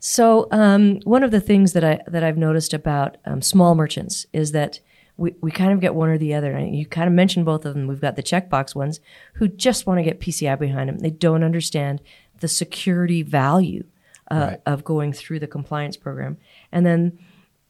So 0.00 0.48
um, 0.50 0.98
one 1.04 1.22
of 1.22 1.30
the 1.30 1.40
things 1.40 1.72
that 1.74 1.84
I 1.84 2.00
that 2.08 2.24
I've 2.24 2.38
noticed 2.38 2.74
about 2.74 3.18
um, 3.26 3.42
small 3.42 3.74
merchants 3.74 4.26
is 4.32 4.52
that 4.52 4.80
we, 5.20 5.34
we 5.42 5.50
kind 5.50 5.70
of 5.70 5.80
get 5.80 5.94
one 5.94 6.08
or 6.08 6.16
the 6.16 6.32
other. 6.32 6.52
And 6.52 6.74
you 6.74 6.86
kind 6.86 7.06
of 7.06 7.12
mentioned 7.12 7.44
both 7.44 7.66
of 7.66 7.74
them. 7.74 7.86
We've 7.86 8.00
got 8.00 8.16
the 8.16 8.22
checkbox 8.22 8.74
ones 8.74 9.00
who 9.34 9.48
just 9.48 9.86
want 9.86 9.98
to 9.98 10.02
get 10.02 10.18
PCI 10.18 10.58
behind 10.58 10.88
them. 10.88 10.98
They 10.98 11.10
don't 11.10 11.44
understand 11.44 12.00
the 12.40 12.48
security 12.48 13.22
value 13.22 13.84
uh, 14.30 14.34
right. 14.34 14.60
of 14.64 14.82
going 14.82 15.12
through 15.12 15.40
the 15.40 15.46
compliance 15.46 15.98
program. 15.98 16.38
And 16.72 16.86
then 16.86 17.18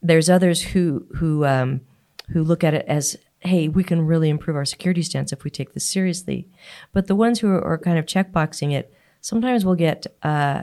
there's 0.01 0.31
others 0.31 0.63
who 0.63 1.09
who 1.17 1.45
um, 1.45 1.81
who 2.29 2.45
look 2.45 2.63
at 2.63 2.73
it 2.73 2.87
as, 2.87 3.17
hey, 3.41 3.67
we 3.67 3.83
can 3.83 4.07
really 4.07 4.29
improve 4.29 4.57
our 4.57 4.65
security 4.65 5.03
stance 5.03 5.33
if 5.33 5.43
we 5.43 5.51
take 5.51 5.75
this 5.75 5.89
seriously. 5.89 6.47
But 6.93 7.09
the 7.09 7.17
ones 7.17 7.41
who 7.41 7.49
are, 7.49 7.65
are 7.65 7.79
kind 7.79 7.99
of 7.99 8.07
checkboxing 8.07 8.73
it, 8.73 8.95
sometimes 9.21 9.65
we'll 9.65 9.75
get 9.75 10.07
uh, 10.23 10.63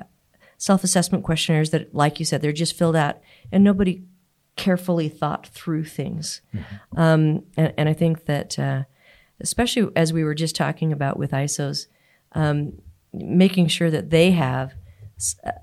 self-assessment 0.58 1.26
questionnaires 1.26 1.71
that, 1.71 1.93
like 1.93 2.17
you 2.19 2.26
said, 2.26 2.41
they're 2.41 2.54
just 2.54 2.78
filled 2.78 2.95
out, 2.95 3.17
and 3.52 3.62
nobody 3.62 4.04
carefully 4.58 5.08
thought 5.08 5.48
through 5.48 5.86
things. 5.86 6.41
Mm-hmm. 6.54 7.00
Um, 7.00 7.43
and, 7.56 7.74
and, 7.78 7.88
I 7.88 7.93
think 7.93 8.26
that, 8.26 8.60
uh, 8.60 8.84
especially 9.39 9.89
as 9.96 10.12
we 10.12 10.24
were 10.24 10.36
just 10.36 10.56
talking 10.56 10.91
about 10.91 11.17
with 11.17 11.32
ISOs, 11.32 11.88
um, 12.34 12.74
making 13.13 13.67
sure 13.67 13.89
that 13.89 14.10
they 14.10 14.32
have 14.32 14.74
a, 15.43 15.54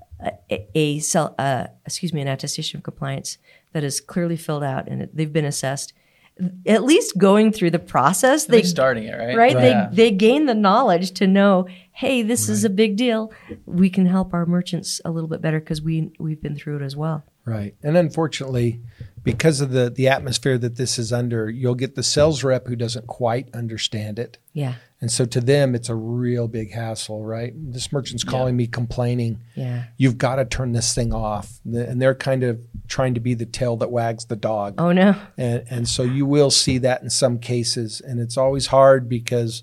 a, 0.49 0.67
a 0.75 1.17
uh, 1.37 1.67
excuse 1.85 2.13
me, 2.13 2.21
an 2.21 2.27
attestation 2.27 2.77
of 2.77 2.83
compliance 2.83 3.37
that 3.73 3.83
is 3.83 3.99
clearly 3.99 4.37
filled 4.37 4.63
out 4.63 4.87
and 4.87 5.09
they've 5.13 5.33
been 5.33 5.45
assessed. 5.45 5.93
At 6.65 6.83
least 6.83 7.17
going 7.17 7.53
through 7.53 7.71
the 7.71 7.79
process, 7.79 8.45
they 8.45 8.61
starting 8.63 9.05
it 9.05 9.15
right. 9.15 9.37
Right, 9.37 9.55
they 9.55 9.87
they 9.91 10.11
gain 10.11 10.47
the 10.47 10.53
knowledge 10.53 11.11
to 11.11 11.27
know, 11.27 11.65
hey, 11.93 12.23
this 12.23 12.49
right. 12.49 12.53
is 12.53 12.65
a 12.65 12.69
big 12.69 12.97
deal. 12.97 13.31
We 13.65 13.89
can 13.89 14.05
help 14.05 14.33
our 14.33 14.45
merchants 14.45 14.99
a 15.05 15.11
little 15.11 15.29
bit 15.29 15.41
better 15.41 15.61
because 15.61 15.81
we 15.81 16.11
we've 16.19 16.41
been 16.41 16.57
through 16.57 16.77
it 16.77 16.81
as 16.81 16.93
well. 16.93 17.23
Right. 17.45 17.75
And 17.83 17.95
unfortunately, 17.95 18.81
because 19.23 19.61
of 19.61 19.71
the 19.71 19.89
the 19.89 20.07
atmosphere 20.07 20.57
that 20.57 20.77
this 20.77 20.97
is 20.97 21.13
under, 21.13 21.49
you'll 21.49 21.75
get 21.75 21.95
the 21.95 22.03
sales 22.03 22.43
rep 22.43 22.67
who 22.67 22.75
doesn't 22.75 23.07
quite 23.07 23.53
understand 23.53 24.17
it. 24.17 24.39
Yeah. 24.53 24.75
And 24.99 25.11
so 25.11 25.25
to 25.25 25.41
them 25.41 25.75
it's 25.75 25.89
a 25.89 25.95
real 25.95 26.47
big 26.47 26.71
hassle, 26.71 27.23
right? 27.23 27.53
This 27.55 27.91
merchant's 27.91 28.23
calling 28.23 28.55
yeah. 28.55 28.59
me 28.59 28.67
complaining. 28.67 29.41
Yeah. 29.55 29.85
You've 29.97 30.17
got 30.17 30.37
to 30.37 30.45
turn 30.45 30.71
this 30.71 30.95
thing 30.95 31.13
off. 31.13 31.59
And 31.65 32.01
they're 32.01 32.15
kind 32.15 32.43
of 32.43 32.61
trying 32.87 33.13
to 33.13 33.19
be 33.19 33.35
the 33.35 33.45
tail 33.45 33.77
that 33.77 33.91
wags 33.91 34.25
the 34.25 34.35
dog. 34.35 34.75
Oh 34.79 34.91
no. 34.91 35.15
And 35.37 35.65
and 35.69 35.87
so 35.87 36.01
you 36.01 36.25
will 36.25 36.51
see 36.51 36.79
that 36.79 37.03
in 37.03 37.11
some 37.11 37.37
cases 37.37 38.01
and 38.01 38.19
it's 38.19 38.37
always 38.37 38.67
hard 38.67 39.07
because 39.07 39.61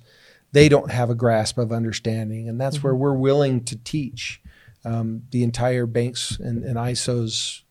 they 0.53 0.69
don't 0.69 0.91
have 0.91 1.11
a 1.11 1.15
grasp 1.17 1.59
of 1.59 1.73
understanding 1.73 2.49
and 2.49 2.61
that's 2.61 2.77
mm-hmm. 2.77 2.89
where 2.89 2.95
we're 2.95 3.15
willing 3.15 3.65
to 3.65 3.77
teach 3.77 4.41
um, 4.85 5.23
the 5.31 5.43
entire 5.45 5.87
banks 5.87 6.39
and, 6.39 6.65
and 6.65 6.77
ISOs 6.77 7.63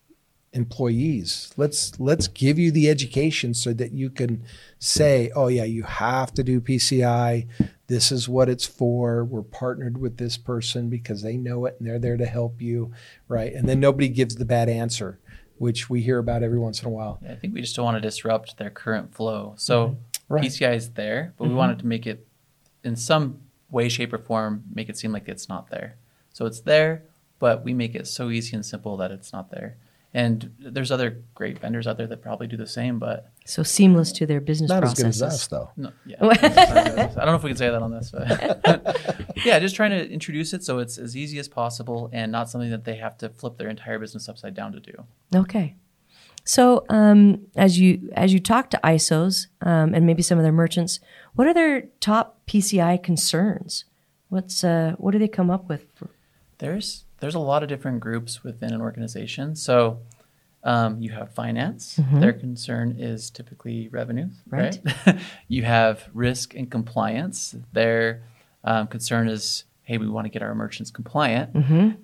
employees. 0.54 1.54
Let's 1.56 1.98
let's 2.00 2.28
give 2.28 2.60
you 2.60 2.72
the 2.72 2.90
education 2.90 3.54
so 3.54 3.74
that 3.74 3.94
you 3.94 4.10
can 4.10 4.44
say, 4.80 5.32
"Oh 5.36 5.48
yeah, 5.48 5.64
you 5.64 5.84
have 5.84 6.34
to 6.34 6.44
do 6.44 6.60
PCI. 6.60 7.48
This 7.88 8.12
is 8.12 8.28
what 8.28 8.50
it's 8.50 8.66
for. 8.66 9.24
We're 9.24 9.44
partnered 9.44 9.98
with 9.98 10.18
this 10.18 10.38
person 10.38 10.90
because 10.90 11.22
they 11.22 11.38
know 11.38 11.66
it 11.66 11.78
and 11.80 11.88
they're 11.88 12.00
there 12.00 12.18
to 12.18 12.26
help 12.26 12.62
you." 12.62 12.92
Right? 13.28 13.54
And 13.54 13.68
then 13.68 13.80
nobody 13.80 14.10
gives 14.10 14.36
the 14.36 14.46
bad 14.46 14.68
answer, 14.68 15.20
which 15.58 15.90
we 15.90 16.02
hear 16.02 16.20
about 16.20 16.44
every 16.44 16.60
once 16.60 16.82
in 16.82 16.88
a 16.88 16.92
while. 16.92 17.20
I 17.28 17.36
think 17.36 17.54
we 17.54 17.62
just 17.62 17.76
don't 17.76 17.86
want 17.86 17.98
to 17.98 18.02
disrupt 18.02 18.58
their 18.58 18.70
current 18.70 19.16
flow. 19.16 19.54
So 19.58 19.88
mm-hmm. 19.88 20.34
right. 20.34 20.44
PCI 20.44 20.76
is 20.76 20.92
there, 20.92 21.34
but 21.38 21.46
mm-hmm. 21.46 21.54
we 21.54 21.58
wanted 21.58 21.80
to 21.80 21.88
make 21.88 22.06
it 22.06 22.28
in 22.84 22.96
some 22.96 23.40
way 23.70 23.88
shape 23.88 24.12
or 24.12 24.18
form 24.18 24.66
make 24.74 24.90
it 24.90 24.98
seem 24.98 25.14
like 25.14 25.30
it's 25.30 25.48
not 25.48 25.70
there. 25.70 25.96
So 26.34 26.46
it's 26.46 26.60
there, 26.60 27.04
but 27.40 27.64
we 27.64 27.74
make 27.74 27.96
it 27.96 28.06
so 28.06 28.30
easy 28.30 28.56
and 28.56 28.66
simple 28.66 28.98
that 28.98 29.12
it's 29.12 29.32
not 29.32 29.50
there 29.50 29.78
And 30.14 30.54
there's 30.60 30.92
other 30.92 31.24
great 31.36 31.60
vendors 31.60 31.88
out 31.88 31.96
there 31.98 32.08
that 32.08 32.22
probably 32.22 32.46
do 32.48 32.58
the 32.58 32.68
same, 32.68 33.00
but 33.00 33.32
So 33.46 33.64
seamless 33.64 34.12
to 34.14 34.26
their 34.26 34.42
business 34.42 34.68
Not 34.70 34.84
as 34.84 34.94
processes. 34.94 35.22
good 35.22 35.26
as 35.28 35.34
us, 35.34 35.48
though. 35.48 35.70
no, 35.78 35.92
yeah. 36.06 36.18
I 36.22 37.08
don't 37.16 37.26
know 37.28 37.36
if 37.36 37.44
we 37.44 37.50
can 37.52 37.58
say 37.58 37.70
that 37.70 37.82
on 37.82 37.92
this, 37.92 38.12
but 38.12 39.26
yeah, 39.46 39.58
just 39.60 39.74
trying 39.76 39.92
to 39.92 40.10
introduce 40.12 40.52
it 40.54 40.64
so 40.66 40.80
it's 40.80 40.98
as 40.98 41.16
easy 41.16 41.40
as 41.40 41.48
possible 41.48 42.10
and 42.12 42.30
not 42.30 42.50
something 42.50 42.70
that 42.72 42.84
they 42.84 42.98
have 42.98 43.18
to 43.20 43.30
flip 43.30 43.58
their 43.58 43.70
entire 43.70 44.00
business 44.00 44.28
upside 44.28 44.54
down 44.54 44.74
to 44.74 44.82
do. 44.82 44.94
Okay. 45.34 45.76
So 46.44 46.86
um, 46.90 47.46
as 47.56 47.80
you 47.80 48.10
as 48.14 48.34
you 48.34 48.40
talk 48.40 48.70
to 48.72 48.80
ISOs 48.84 49.48
um, 49.62 49.94
and 49.94 50.06
maybe 50.06 50.24
some 50.24 50.38
of 50.40 50.44
their 50.44 50.52
merchants, 50.52 51.00
what 51.36 51.48
are 51.48 51.54
their 51.54 51.84
top 52.00 52.40
PCI 52.48 53.02
concerns? 53.02 53.86
What's 54.30 54.64
uh, 54.64 54.96
what 54.98 55.12
do 55.12 55.20
they 55.20 55.28
come 55.28 55.50
up 55.52 55.70
with? 55.70 55.86
For, 55.94 56.10
There's 56.58 57.06
there's 57.22 57.36
a 57.36 57.40
lot 57.40 57.64
of 57.64 57.70
different 57.70 58.02
groups 58.02 58.44
within 58.44 58.74
an 58.74 58.82
organization. 58.82 59.56
So 59.56 60.00
um, 60.64 61.02
you 61.02 61.12
have 61.12 61.34
finance. 61.34 62.00
Their 62.14 62.34
concern 62.34 62.98
is 63.00 63.30
typically 63.32 63.88
revenue, 63.88 64.30
Right. 64.50 64.78
right? 65.06 65.18
you 65.48 65.64
have 65.64 66.08
risk 66.14 66.54
and 66.54 66.70
compliance. 66.70 67.56
Their 67.74 68.24
um, 68.64 68.88
concern 68.88 69.28
is, 69.30 69.64
hey, 69.84 69.98
we 69.98 70.08
want 70.08 70.26
to 70.26 70.30
get 70.30 70.42
our 70.44 70.54
merchants 70.54 70.92
compliant. 70.92 71.56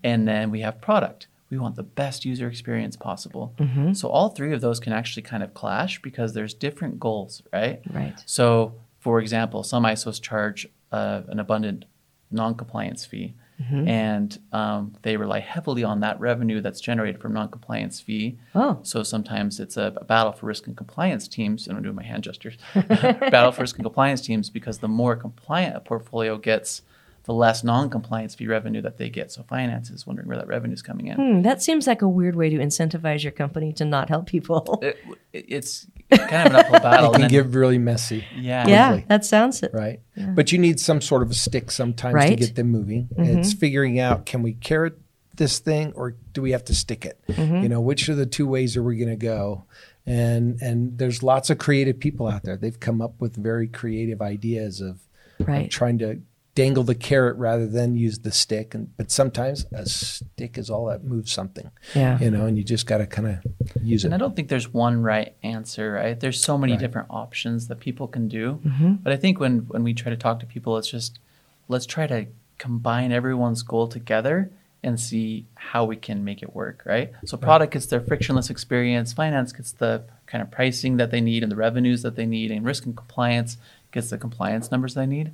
And 0.03 0.27
then 0.27 0.49
we 0.49 0.62
have 0.62 0.82
product. 0.82 1.27
We 1.49 1.58
want 1.60 1.75
the 1.75 1.84
best 1.84 2.25
user 2.25 2.47
experience 2.47 2.95
possible. 2.95 3.53
So 3.93 4.10
all 4.10 4.30
three 4.30 4.53
of 4.53 4.62
those 4.62 4.80
can 4.80 4.91
actually 4.93 5.23
kind 5.23 5.43
of 5.43 5.53
clash 5.53 6.01
because 6.01 6.34
there's 6.34 6.53
different 6.53 6.99
goals, 6.99 7.41
right? 7.53 7.82
Right. 7.93 8.15
So, 8.25 8.73
for 8.99 9.19
example, 9.19 9.63
some 9.63 9.84
ISOs 9.84 10.19
charge 10.21 10.67
uh, 10.91 11.21
an 11.27 11.39
abundant 11.39 11.86
non-compliance 12.32 13.06
fee, 13.06 13.34
and 13.60 14.39
um, 14.52 14.93
they 15.02 15.17
rely 15.17 15.39
heavily 15.39 15.84
on 15.84 16.00
that 16.02 16.20
revenue 16.20 16.62
that's 16.62 16.80
generated 16.80 17.22
from 17.22 17.34
non-compliance 17.34 18.00
fee. 18.00 18.38
Oh. 18.54 18.80
So 18.84 19.04
sometimes 19.04 19.60
it's 19.60 19.78
a, 19.78 19.93
a 19.98 20.06
battle 20.06 20.32
for 20.32 20.46
risk 20.46 20.67
and 20.67 20.78
compliance 20.78 21.28
teams, 21.28 21.67
and 21.67 21.76
I'm 21.76 21.84
doing 21.84 21.96
my 21.96 22.04
hand 22.04 22.24
gestures. 22.24 22.58
battle 22.76 23.52
for 23.52 23.62
risk 23.62 23.78
and 23.78 23.86
compliance 23.86 24.22
teams 24.22 24.50
because 24.50 24.78
the 24.78 24.88
more 24.88 25.15
compliant 25.15 25.76
a 25.76 25.80
portfolio 25.80 26.38
gets, 26.38 26.84
the 27.28 27.34
less 27.34 27.63
non-compliance 27.63 28.34
fee 28.34 28.48
revenue 28.48 28.82
that 28.82 28.98
they 28.98 29.10
get. 29.10 29.32
So 29.32 29.44
finance 29.44 29.92
is 29.92 30.08
wondering 30.08 30.28
where 30.28 30.38
that 30.38 30.48
revenue 30.48 30.74
is 30.74 30.82
coming 30.82 31.08
in. 31.08 31.16
Hmm, 31.18 31.42
that 31.44 31.62
seems 31.62 31.86
like 31.86 32.02
a 32.02 32.08
weird 32.08 32.36
way 32.36 32.50
to 32.50 32.58
incentivize 32.58 33.22
your 33.22 33.34
company 33.34 33.72
to 33.74 33.86
not 33.86 34.10
help 34.10 34.26
people. 34.26 34.82
It- 35.34 35.46
it's 35.50 35.86
kind 36.10 36.48
of 36.48 36.54
an 36.54 36.56
uphill 36.56 36.80
battle. 36.80 37.10
It 37.12 37.13
can 37.13 37.22
then- 37.24 37.30
get 37.30 37.46
really 37.48 37.78
messy, 37.78 38.26
yeah, 38.36 38.66
yeah, 38.68 39.02
that 39.08 39.24
sounds 39.26 39.62
it. 39.62 39.72
right? 39.74 40.00
But 40.16 40.52
you 40.52 40.58
need 40.58 40.80
some 40.80 41.00
sort 41.02 41.22
of 41.22 41.30
a 41.30 41.36
stick 41.36 41.70
sometimes 41.70 42.13
to 42.13 42.16
Right. 42.16 42.32
Mm-hmm. 42.32 42.40
get 42.40 42.56
them 42.56 42.70
moving. 42.72 43.10
It's 43.18 43.54
figuring 43.54 44.00
out 44.00 44.26
can 44.26 44.42
we 44.42 44.54
carrot 44.54 44.98
this 45.36 45.60
thing 45.60 45.92
or 45.94 46.16
do 46.34 46.42
we 46.42 46.52
have 46.54 46.63
to 46.66 46.74
stick 46.74 47.06
it? 47.06 47.20
Mm-hmm. 47.30 47.58
You 47.63 47.70
know, 47.70 47.82
which 47.82 48.10
of 48.10 48.18
the 48.18 48.26
two 48.26 48.48
ways 48.48 48.76
are 48.78 48.82
we 48.84 48.98
going 48.98 49.10
to 49.10 49.16
go? 49.16 49.66
And 50.08 50.60
and 50.62 50.98
there's 50.98 51.22
lots 51.22 51.50
of 51.50 51.58
creative 51.58 52.00
people 52.00 52.28
out 52.28 52.44
there. 52.44 52.56
They've 52.58 52.80
come 52.80 53.02
up 53.02 53.20
with 53.20 53.36
very 53.36 53.68
creative 53.68 54.22
ideas 54.22 54.80
of, 54.82 55.02
of 55.40 55.48
Right. 55.48 55.70
trying 55.70 55.98
to 56.00 56.22
dangle 56.58 56.84
the 56.84 56.96
carrot 56.96 57.38
rather 57.38 57.67
than 57.67 57.96
use 57.96 58.17
the 58.17 58.32
stick. 58.32 58.74
And 58.74 58.89
but 58.98 59.12
sometimes 59.12 59.67
a 59.72 59.86
stick 59.86 60.58
is 60.58 60.72
all 60.72 60.88
that 60.88 61.04
moves 61.04 61.32
something. 61.32 61.70
Yeah. 61.93 62.17
You 62.20 62.32
know, 62.32 62.48
and 62.48 62.58
you 62.58 62.63
just 62.63 62.88
got 62.88 62.98
to 62.98 63.06
kind 63.06 63.28
of 63.28 63.36
use 63.84 64.04
it. 64.04 64.08
And 64.08 64.15
I 64.15 64.17
don't 64.17 64.36
think 64.36 64.50
there's 64.50 64.74
one 64.74 65.04
right 65.04 65.36
answer, 65.43 65.91
right? 65.91 66.20
There's 66.20 66.43
so 66.43 66.58
many 66.58 66.74
Right. 66.74 66.80
different 66.80 67.10
options 67.12 67.67
that 67.67 67.80
people 67.80 68.08
can 68.08 68.28
do. 68.28 68.60
Mm-hmm. 68.65 68.93
But 69.04 69.13
I 69.13 69.17
think 69.17 69.39
when 69.39 69.60
when 69.74 69.84
we 69.84 69.93
try 69.93 70.10
to 70.10 70.17
talk 70.17 70.39
to 70.39 70.48
people, 70.48 70.80
it's 70.80 70.89
just 70.89 71.20
let's 71.67 71.86
try 71.86 72.08
to 72.08 72.26
combine 72.58 73.12
everyone's 73.12 73.62
goal 73.62 73.88
together 73.88 74.50
and 74.84 75.00
see 75.00 75.46
how 75.56 75.86
we 75.86 75.96
can 75.96 76.24
make 76.24 76.41
it 76.41 76.56
work, 76.56 76.82
right? 76.86 77.12
So 77.26 77.38
product 77.38 77.74
gets 77.74 77.86
their 77.86 78.02
frictionless 78.02 78.50
experience, 78.50 79.13
finance 79.13 79.52
gets 79.54 79.72
the 79.74 80.04
kind 80.26 80.41
of 80.41 80.50
pricing 80.50 80.98
that 80.98 81.12
they 81.12 81.22
need 81.22 81.43
and 81.43 81.52
the 81.52 81.56
revenues 81.56 82.02
that 82.02 82.15
they 82.15 82.26
need, 82.26 82.50
and 82.52 82.65
risk 82.65 82.86
and 82.86 82.96
compliance 82.98 83.58
gets 83.91 84.10
the 84.10 84.17
compliance 84.17 84.72
numbers 84.72 84.93
they 84.96 85.06
need. 85.06 85.32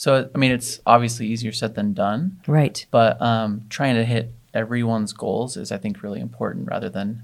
So 0.00 0.30
I 0.34 0.38
mean, 0.38 0.50
it's 0.50 0.80
obviously 0.86 1.26
easier 1.26 1.52
said 1.52 1.74
than 1.74 1.92
done, 1.92 2.38
Right. 2.46 2.86
but 2.90 3.20
um, 3.20 3.66
trying 3.68 3.96
to 3.96 4.04
hit 4.06 4.32
everyone's 4.54 5.12
goals 5.12 5.58
is, 5.58 5.70
I 5.70 5.76
think, 5.76 6.02
really 6.02 6.20
important 6.20 6.68
rather 6.70 6.88
than 6.88 7.22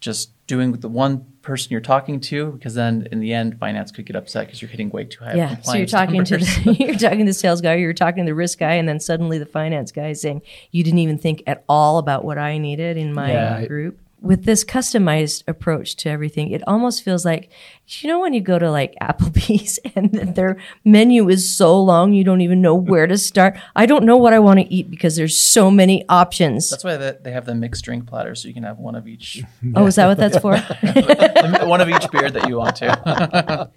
just 0.00 0.30
doing 0.46 0.70
with 0.72 0.80
the 0.80 0.88
one 0.88 1.26
person 1.42 1.72
you're 1.72 1.82
talking 1.82 2.18
to, 2.20 2.52
because 2.52 2.74
then 2.74 3.06
in 3.12 3.20
the 3.20 3.34
end, 3.34 3.58
finance 3.58 3.90
could 3.92 4.06
get 4.06 4.16
upset 4.16 4.46
because 4.46 4.62
you're 4.62 4.70
hitting 4.70 4.88
way 4.88 5.04
too 5.04 5.24
high. 5.24 5.32
of 5.32 5.36
Yeah. 5.36 5.60
So 5.60 5.74
you're 5.76 5.86
talking 5.86 6.24
to 6.24 6.38
the 6.38 6.76
you're 6.80 6.94
talking 6.94 7.18
to 7.18 7.24
the 7.26 7.34
sales 7.34 7.60
guy, 7.60 7.74
you're 7.74 7.92
talking 7.92 8.24
to 8.24 8.30
the 8.30 8.34
risk 8.34 8.60
guy, 8.60 8.72
and 8.76 8.88
then 8.88 8.98
suddenly 8.98 9.36
the 9.36 9.44
finance 9.44 9.92
guy 9.92 10.08
is 10.08 10.22
saying, 10.22 10.40
You 10.70 10.84
didn't 10.84 11.00
even 11.00 11.18
think 11.18 11.42
at 11.46 11.64
all 11.68 11.98
about 11.98 12.24
what 12.24 12.38
I 12.38 12.56
needed 12.56 12.96
in 12.96 13.12
my 13.12 13.30
Yeah. 13.30 13.66
group. 13.66 14.00
With 14.26 14.44
this 14.44 14.64
customized 14.64 15.44
approach 15.46 15.94
to 15.96 16.10
everything, 16.10 16.50
it 16.50 16.62
almost 16.66 17.02
feels 17.02 17.24
like 17.24 17.50
you 17.88 18.08
know 18.08 18.18
when 18.20 18.34
you 18.34 18.40
go 18.40 18.58
to 18.58 18.70
like 18.70 18.94
Applebee's 19.00 19.78
and 19.94 20.12
their 20.34 20.56
menu 20.84 21.28
is 21.28 21.56
so 21.56 21.80
long 21.80 22.12
you 22.12 22.24
don't 22.24 22.40
even 22.40 22.60
know 22.60 22.74
where 22.74 23.06
to 23.06 23.16
start. 23.16 23.56
I 23.76 23.86
don't 23.86 24.04
know 24.04 24.16
what 24.16 24.32
I 24.32 24.40
want 24.40 24.58
to 24.60 24.72
eat 24.72 24.90
because 24.90 25.16
there's 25.16 25.36
so 25.36 25.70
many 25.70 26.04
options. 26.08 26.68
That's 26.70 26.84
why 26.84 26.96
they 26.96 27.16
they 27.22 27.32
have 27.32 27.46
the 27.46 27.54
mixed 27.54 27.84
drink 27.84 28.06
platter, 28.06 28.34
so 28.34 28.48
you 28.48 28.54
can 28.54 28.64
have 28.64 28.78
one 28.78 28.94
of 28.96 29.06
each, 29.06 29.42
Oh, 29.74 29.86
is 29.86 29.94
that 29.96 30.06
what 30.06 30.18
that's 30.18 30.38
for? 30.38 30.56
one 31.66 31.80
of 31.80 31.88
each 31.88 32.10
beer 32.10 32.30
that 32.30 32.48
you 32.48 32.56
want 32.56 32.76
to. 32.76 33.70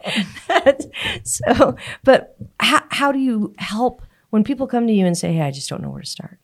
so, 1.24 1.76
but 2.04 2.36
how, 2.60 2.82
how 2.90 3.12
do 3.12 3.20
you 3.20 3.54
help 3.58 4.02
when 4.30 4.44
people 4.44 4.68
come 4.68 4.88
to 4.88 4.94
you 4.94 5.06
and 5.06 5.18
say, 5.18 5.34
"Hey, 5.34 5.42
I 5.42 5.52
just 5.52 5.70
don't 5.70 5.82
know 5.82 5.90
where 5.90 6.02
to 6.02 6.08
start"? 6.08 6.40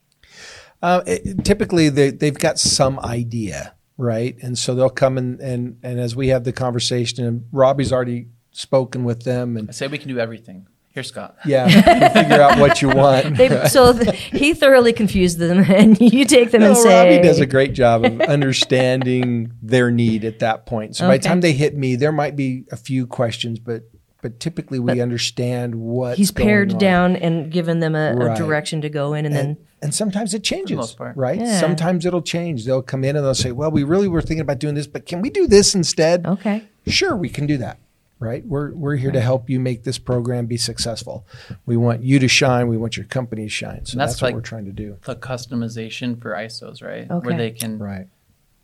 Uh, 0.82 1.02
it, 1.08 1.44
typically, 1.44 1.89
they, 1.89 2.12
they've 2.12 2.38
got 2.38 2.60
some 2.60 3.00
idea, 3.00 3.74
right? 3.97 4.36
And 4.41 4.58
so 4.58 4.75
they'll 4.75 4.89
come 4.89 5.17
and 5.17 5.39
and 5.39 5.79
and 5.84 5.99
as 5.99 6.15
we 6.15 6.29
have 6.29 6.43
the 6.43 6.53
conversation, 6.53 7.25
and 7.25 7.45
Robbie's 7.51 7.91
already 7.93 8.27
spoken 8.51 9.03
with 9.03 9.23
them, 9.23 9.58
and 9.58 9.67
I 9.67 9.69
and 9.69 9.75
say 9.75 9.88
we 9.88 9.97
can 9.97 10.10
do 10.10 10.19
everything. 10.19 10.67
Here, 10.93 11.03
Scott. 11.03 11.36
yeah, 11.45 11.67
you 11.67 12.10
figure 12.21 12.41
out 12.41 12.58
what 12.58 12.81
you 12.81 12.88
want. 12.88 13.36
They, 13.36 13.67
so 13.67 13.91
th- 13.91 14.17
he 14.17 14.53
thoroughly 14.53 14.93
confused 14.93 15.39
them, 15.39 15.60
and 15.69 15.99
you 15.99 16.23
take 16.23 16.51
them 16.51 16.62
No, 16.62 16.69
and 16.69 16.77
say, 16.77 17.12
Robbie 17.12 17.21
does 17.21 17.41
a 17.41 17.45
great 17.45 17.73
job 17.73 18.05
of 18.05 18.21
understanding 18.21 19.51
their 19.62 19.91
need 19.91 20.23
at 20.23 20.39
that 20.39 20.65
point. 20.65 20.95
So 20.95 21.05
by 21.05 21.17
the 21.17 21.23
time 21.23 21.41
they 21.41 21.51
hit 21.51 21.75
me, 21.75 21.97
there 21.97 22.13
might 22.13 22.38
be 22.38 22.63
a 22.71 22.77
few 22.77 23.08
questions, 23.08 23.60
but 23.60 23.84
but 24.21 24.39
typically 24.39 24.79
we 24.79 25.01
understand 25.01 25.75
what 25.75 26.17
He's 26.17 26.31
pared 26.31 26.77
down 26.77 27.17
and 27.17 27.51
given 27.51 27.79
them 27.81 27.93
a, 27.93 28.31
a 28.31 28.36
direction 28.36 28.79
to 28.81 28.89
go 28.89 29.13
in, 29.13 29.25
and, 29.25 29.36
then 29.36 29.58
and 29.86 29.93
sometimes 29.95 30.34
it 30.34 30.43
changes, 30.43 30.76
most 30.78 30.98
part. 30.98 31.15
right? 31.15 31.39
Yeah. 31.39 31.60
Sometimes 31.60 32.06
it'll 32.06 32.21
change. 32.21 32.65
They'll 32.65 32.82
come 32.82 33.04
in 33.04 33.15
and 33.15 33.24
they'll 33.26 33.34
say, 33.34 33.52
"Well, 33.54 33.71
we 33.71 33.84
really 33.84 34.08
were 34.10 34.21
thinking 34.21 34.41
about 34.41 34.60
doing 34.60 34.76
this, 34.76 34.88
but 34.88 35.06
can 35.06 35.21
we 35.21 35.30
do 35.30 35.48
this 35.48 35.74
instead?" 35.76 36.26
okay, 36.26 36.63
Sure, 36.88 37.15
we 37.15 37.30
can 37.30 37.45
do 37.48 37.58
that. 37.58 37.80
Right? 38.19 38.45
We're 38.45 38.71
we're 38.74 38.95
here 38.95 39.12
to 39.12 39.19
help 39.21 39.50
you 39.50 39.60
make 39.60 39.84
this 39.84 39.98
program 39.98 40.45
be 40.45 40.56
successful. 40.58 41.26
We 41.65 41.76
want 41.78 42.02
you 42.02 42.17
to 42.19 42.28
shine. 42.30 42.67
We 42.69 42.78
want 42.78 42.95
your 42.98 43.06
company 43.06 43.43
to 43.43 43.50
shine. 43.50 43.86
So 43.86 43.98
that's 43.98 44.13
that's, 44.13 44.21
what 44.21 44.28
like- 44.30 44.36
we're 44.36 44.41
trying 44.41 44.65
to 44.65 44.71
do. 44.71 44.98
The 45.06 45.15
customization 45.17 46.21
for 46.21 46.32
ISOs, 46.34 46.82
right? 46.82 47.10
Okay. 47.12 47.28
Where 47.28 47.38
they 47.38 47.52
can 47.52 47.78
Right. 47.78 48.08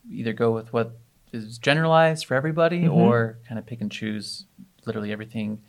either 0.09 0.33
go 0.33 0.51
with 0.51 0.71
what 0.73 0.97
is 1.33 1.57
generalized 1.57 2.25
for 2.25 2.35
everybody 2.35 2.81
Mm-hmm. 2.83 2.93
or 2.93 3.37
kind 3.47 3.59
of 3.59 3.65
pick 3.65 3.81
and 3.81 3.91
choose 3.91 4.45
literally 4.85 5.11
everything, 5.11 5.59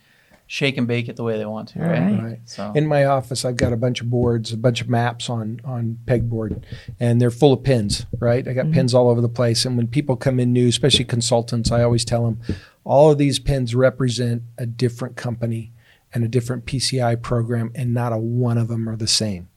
shake 0.52 0.76
and 0.76 0.86
bake 0.86 1.08
it 1.08 1.16
the 1.16 1.22
way 1.22 1.38
they 1.38 1.46
want 1.46 1.70
to, 1.70 1.78
right? 1.78 1.98
Right. 1.98 2.22
Right. 2.22 2.40
So 2.44 2.72
In 2.74 2.86
my 2.86 3.06
office, 3.06 3.42
I've 3.46 3.56
got 3.56 3.72
a 3.72 3.76
bunch 3.76 4.02
of 4.02 4.10
boards, 4.10 4.52
a 4.52 4.58
bunch 4.58 4.82
of 4.82 4.88
maps 4.90 5.30
on 5.30 5.62
on 5.64 5.98
pegboard, 6.04 6.62
and 7.00 7.18
they're 7.18 7.30
full 7.30 7.54
of 7.54 7.62
pins. 7.64 8.04
Right, 8.20 8.46
I 8.46 8.52
got 8.52 8.66
mm-hmm. 8.66 8.74
pins 8.74 8.92
all 8.92 9.08
over 9.08 9.22
the 9.22 9.30
place. 9.30 9.64
And 9.64 9.78
when 9.78 9.86
people 9.86 10.14
come 10.14 10.38
in 10.38 10.52
new, 10.52 10.68
especially 10.68 11.06
consultants, 11.06 11.72
I 11.72 11.82
always 11.82 12.04
tell 12.04 12.26
them, 12.26 12.42
all 12.84 13.10
of 13.10 13.16
these 13.16 13.38
pins 13.38 13.74
represent 13.74 14.42
a 14.58 14.66
different 14.66 15.16
company 15.16 15.72
and 16.12 16.22
a 16.22 16.28
different 16.28 16.66
PCI 16.66 17.22
program, 17.22 17.72
and 17.74 17.94
not 17.94 18.12
a 18.12 18.18
one 18.18 18.58
of 18.58 18.68
them 18.68 18.90
are 18.90 18.96
the 18.96 19.08
same. 19.08 19.48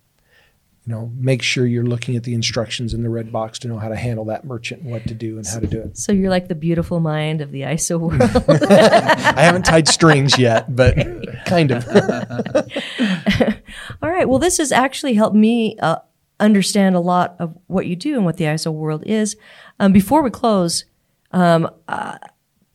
You 0.87 0.93
know, 0.93 1.11
make 1.17 1.41
sure 1.41 1.65
you're 1.65 1.85
looking 1.85 2.15
at 2.15 2.23
the 2.23 2.35
instructions 2.35 2.93
in 2.93 3.01
the 3.01 3.09
red 3.09 3.31
box 3.31 3.57
to 3.59 3.67
know 3.67 3.79
how 3.79 3.89
to 3.89 3.95
handle 3.95 4.25
that 4.25 4.45
merchant 4.45 4.83
and 4.83 4.91
what 4.91 5.07
to 5.07 5.15
do 5.15 5.37
and 5.37 5.47
how 5.47 5.59
to 5.59 5.65
do 5.65 5.81
it. 5.81 5.97
so 5.97 6.11
you're 6.11 6.29
like 6.29 6.47
the 6.47 6.55
beautiful 6.55 6.99
mind 6.99 7.41
of 7.41 7.51
the 7.51 7.61
ISO 7.61 7.99
world. 7.99 8.21
I 8.61 9.41
haven't 9.41 9.65
tied 9.65 9.87
strings 9.87 10.37
yet, 10.37 10.75
but 10.75 10.95
kind 11.45 11.71
of. 11.71 11.87
All 14.01 14.11
right. 14.11 14.29
Well, 14.29 14.37
this 14.37 14.59
has 14.59 14.71
actually 14.71 15.15
helped 15.15 15.35
me 15.35 15.75
uh, 15.79 15.97
understand 16.39 16.95
a 16.95 16.99
lot 16.99 17.35
of 17.39 17.57
what 17.65 17.87
you 17.87 17.95
do 17.95 18.13
and 18.15 18.25
what 18.25 18.37
the 18.37 18.45
ISO 18.45 18.71
world 18.71 19.03
is. 19.07 19.35
Um, 19.79 19.91
before 19.91 20.21
we 20.21 20.29
close, 20.29 20.85
um, 21.31 21.67
uh, 21.87 22.19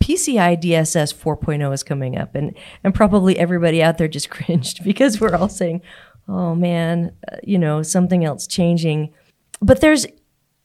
PCI 0.00 0.60
DSS 0.60 1.14
4.0 1.14 1.72
is 1.72 1.82
coming 1.82 2.16
up, 2.16 2.34
and 2.34 2.56
and 2.82 2.94
probably 2.94 3.38
everybody 3.38 3.82
out 3.82 3.98
there 3.98 4.08
just 4.08 4.30
cringed 4.30 4.82
because 4.82 5.20
we're 5.20 5.36
all 5.36 5.48
saying, 5.48 5.82
"Oh 6.30 6.54
man, 6.54 7.12
uh, 7.30 7.36
you 7.42 7.58
know, 7.58 7.82
something 7.82 8.24
else 8.24 8.46
changing." 8.46 9.12
But 9.60 9.80
there's 9.80 10.06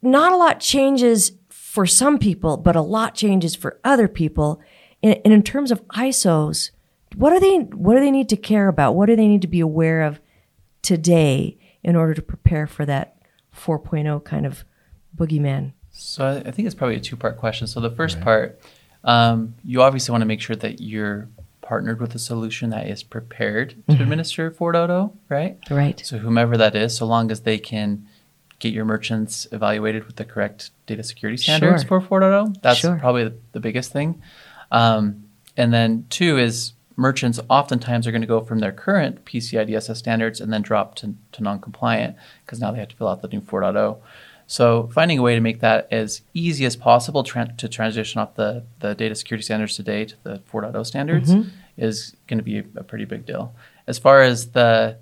not 0.01 0.31
a 0.31 0.37
lot 0.37 0.59
changes 0.59 1.31
for 1.49 1.85
some 1.85 2.17
people, 2.17 2.57
but 2.57 2.75
a 2.75 2.81
lot 2.81 3.15
changes 3.15 3.55
for 3.55 3.79
other 3.83 4.07
people. 4.07 4.61
And, 5.03 5.19
and 5.25 5.33
in 5.33 5.43
terms 5.43 5.71
of 5.71 5.85
ISOs, 5.89 6.71
what 7.15 7.33
are 7.33 7.39
they 7.39 7.57
what 7.57 7.95
do 7.95 7.99
they 7.99 8.11
need 8.11 8.29
to 8.29 8.37
care 8.37 8.67
about? 8.67 8.95
What 8.95 9.07
do 9.07 9.15
they 9.15 9.27
need 9.27 9.41
to 9.41 9.47
be 9.47 9.59
aware 9.59 10.03
of 10.03 10.21
today 10.81 11.57
in 11.83 11.95
order 11.95 12.13
to 12.13 12.21
prepare 12.21 12.67
for 12.67 12.85
that 12.85 13.17
4.0 13.55 14.23
kind 14.23 14.45
of 14.45 14.63
boogeyman? 15.15 15.73
So 15.91 16.25
I, 16.25 16.35
I 16.37 16.51
think 16.51 16.65
it's 16.65 16.75
probably 16.75 16.97
a 16.97 16.99
two-part 16.99 17.37
question. 17.37 17.67
So 17.67 17.79
the 17.79 17.91
first 17.91 18.19
part, 18.21 18.59
um, 19.03 19.55
you 19.63 19.81
obviously 19.81 20.11
want 20.11 20.21
to 20.21 20.25
make 20.27 20.41
sure 20.41 20.55
that 20.57 20.81
you're 20.81 21.29
partnered 21.65 21.99
with 21.99 22.13
a 22.15 22.19
solution 22.19 22.69
that 22.69 22.87
is 22.87 23.03
prepared 23.03 23.71
to 23.71 23.75
Mm-hmm. 23.93 24.01
administer 24.03 24.51
4.0, 24.51 25.11
right? 25.29 25.57
Right. 25.69 25.99
So 26.05 26.19
whomever 26.19 26.55
that 26.57 26.75
is, 26.75 26.95
so 26.95 27.05
long 27.05 27.31
as 27.31 27.41
they 27.41 27.57
can 27.57 28.07
get 28.59 28.71
your 28.71 28.85
merchants 28.85 29.47
evaluated 29.51 30.05
with 30.05 30.15
the 30.15 30.23
correct 30.25 30.69
data 30.87 31.03
security 31.03 31.37
standards 31.37 31.83
Sure. 31.83 31.99
for 31.99 32.19
4.0, 32.21 32.61
that's 32.61 32.79
Sure. 32.79 32.97
probably 32.99 33.25
the, 33.25 33.35
the 33.53 33.59
biggest 33.59 33.91
thing. 33.91 34.21
Um, 34.71 35.25
and 35.57 35.73
then 35.73 36.05
two 36.09 36.37
is 36.37 36.73
merchants 36.97 37.39
oftentimes 37.49 38.07
are 38.07 38.11
going 38.11 38.21
to 38.21 38.27
go 38.27 38.39
from 38.41 38.59
their 38.59 38.71
current 38.71 39.25
PCI 39.25 39.67
DSS 39.69 39.97
standards 39.97 40.39
and 40.39 40.53
then 40.53 40.61
drop 40.61 40.95
to, 40.95 41.13
to 41.33 41.43
non-compliant 41.43 42.15
because 42.45 42.59
now 42.61 42.71
they 42.71 42.79
have 42.79 42.87
to 42.89 42.95
fill 42.95 43.07
out 43.09 43.21
the 43.21 43.27
new 43.27 43.41
4.0. 43.41 43.97
So 44.47 44.89
finding 44.93 45.17
a 45.17 45.21
way 45.21 45.35
to 45.35 45.41
make 45.41 45.59
that 45.61 45.87
as 45.91 46.21
easy 46.33 46.65
as 46.65 46.75
possible 46.75 47.23
tran 47.23 47.57
to 47.57 47.67
transition 47.67 48.21
off 48.21 48.35
the, 48.35 48.63
the 48.79 48.93
data 48.93 49.15
security 49.15 49.43
standards 49.43 49.75
today 49.75 50.05
to 50.05 50.15
the 50.23 50.41
4.0 50.51 50.85
standards 50.85 51.31
mm-hmm. 51.33 51.49
is 51.77 52.15
going 52.27 52.37
to 52.37 52.43
be 52.43 52.59
a, 52.59 52.63
a 52.75 52.83
pretty 52.83 53.05
big 53.05 53.25
deal. 53.25 53.55
As 53.87 53.97
far 53.97 54.21
as 54.21 54.51
the 54.51 54.97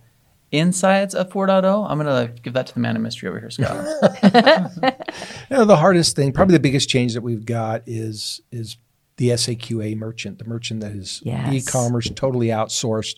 insides 0.51 1.15
of 1.15 1.29
4.0, 1.29 1.89
I'm 1.89 1.99
going 1.99 2.27
to 2.27 2.41
give 2.41 2.53
that 2.53 2.67
to 2.67 2.73
the 2.73 2.79
man 2.79 2.95
of 2.95 3.01
mystery 3.01 3.27
over 3.27 3.39
here, 3.39 3.49
Scott. 3.49 3.85
You 5.49 5.57
know, 5.57 5.65
the 5.65 5.75
hardest 5.75 6.15
thing, 6.15 6.31
probably 6.31 6.53
the 6.53 6.59
biggest 6.59 6.89
change 6.89 7.13
that 7.13 7.21
we've 7.21 7.45
got 7.45 7.83
is 7.85 8.41
is 8.51 8.77
the 9.17 9.29
SAQA 9.29 9.95
merchant, 9.95 10.39
the 10.39 10.45
merchant 10.45 10.79
that 10.81 10.91
is 10.93 11.21
Yes. 11.23 11.53
e-commerce 11.53 12.09
totally 12.15 12.47
outsourced. 12.47 13.15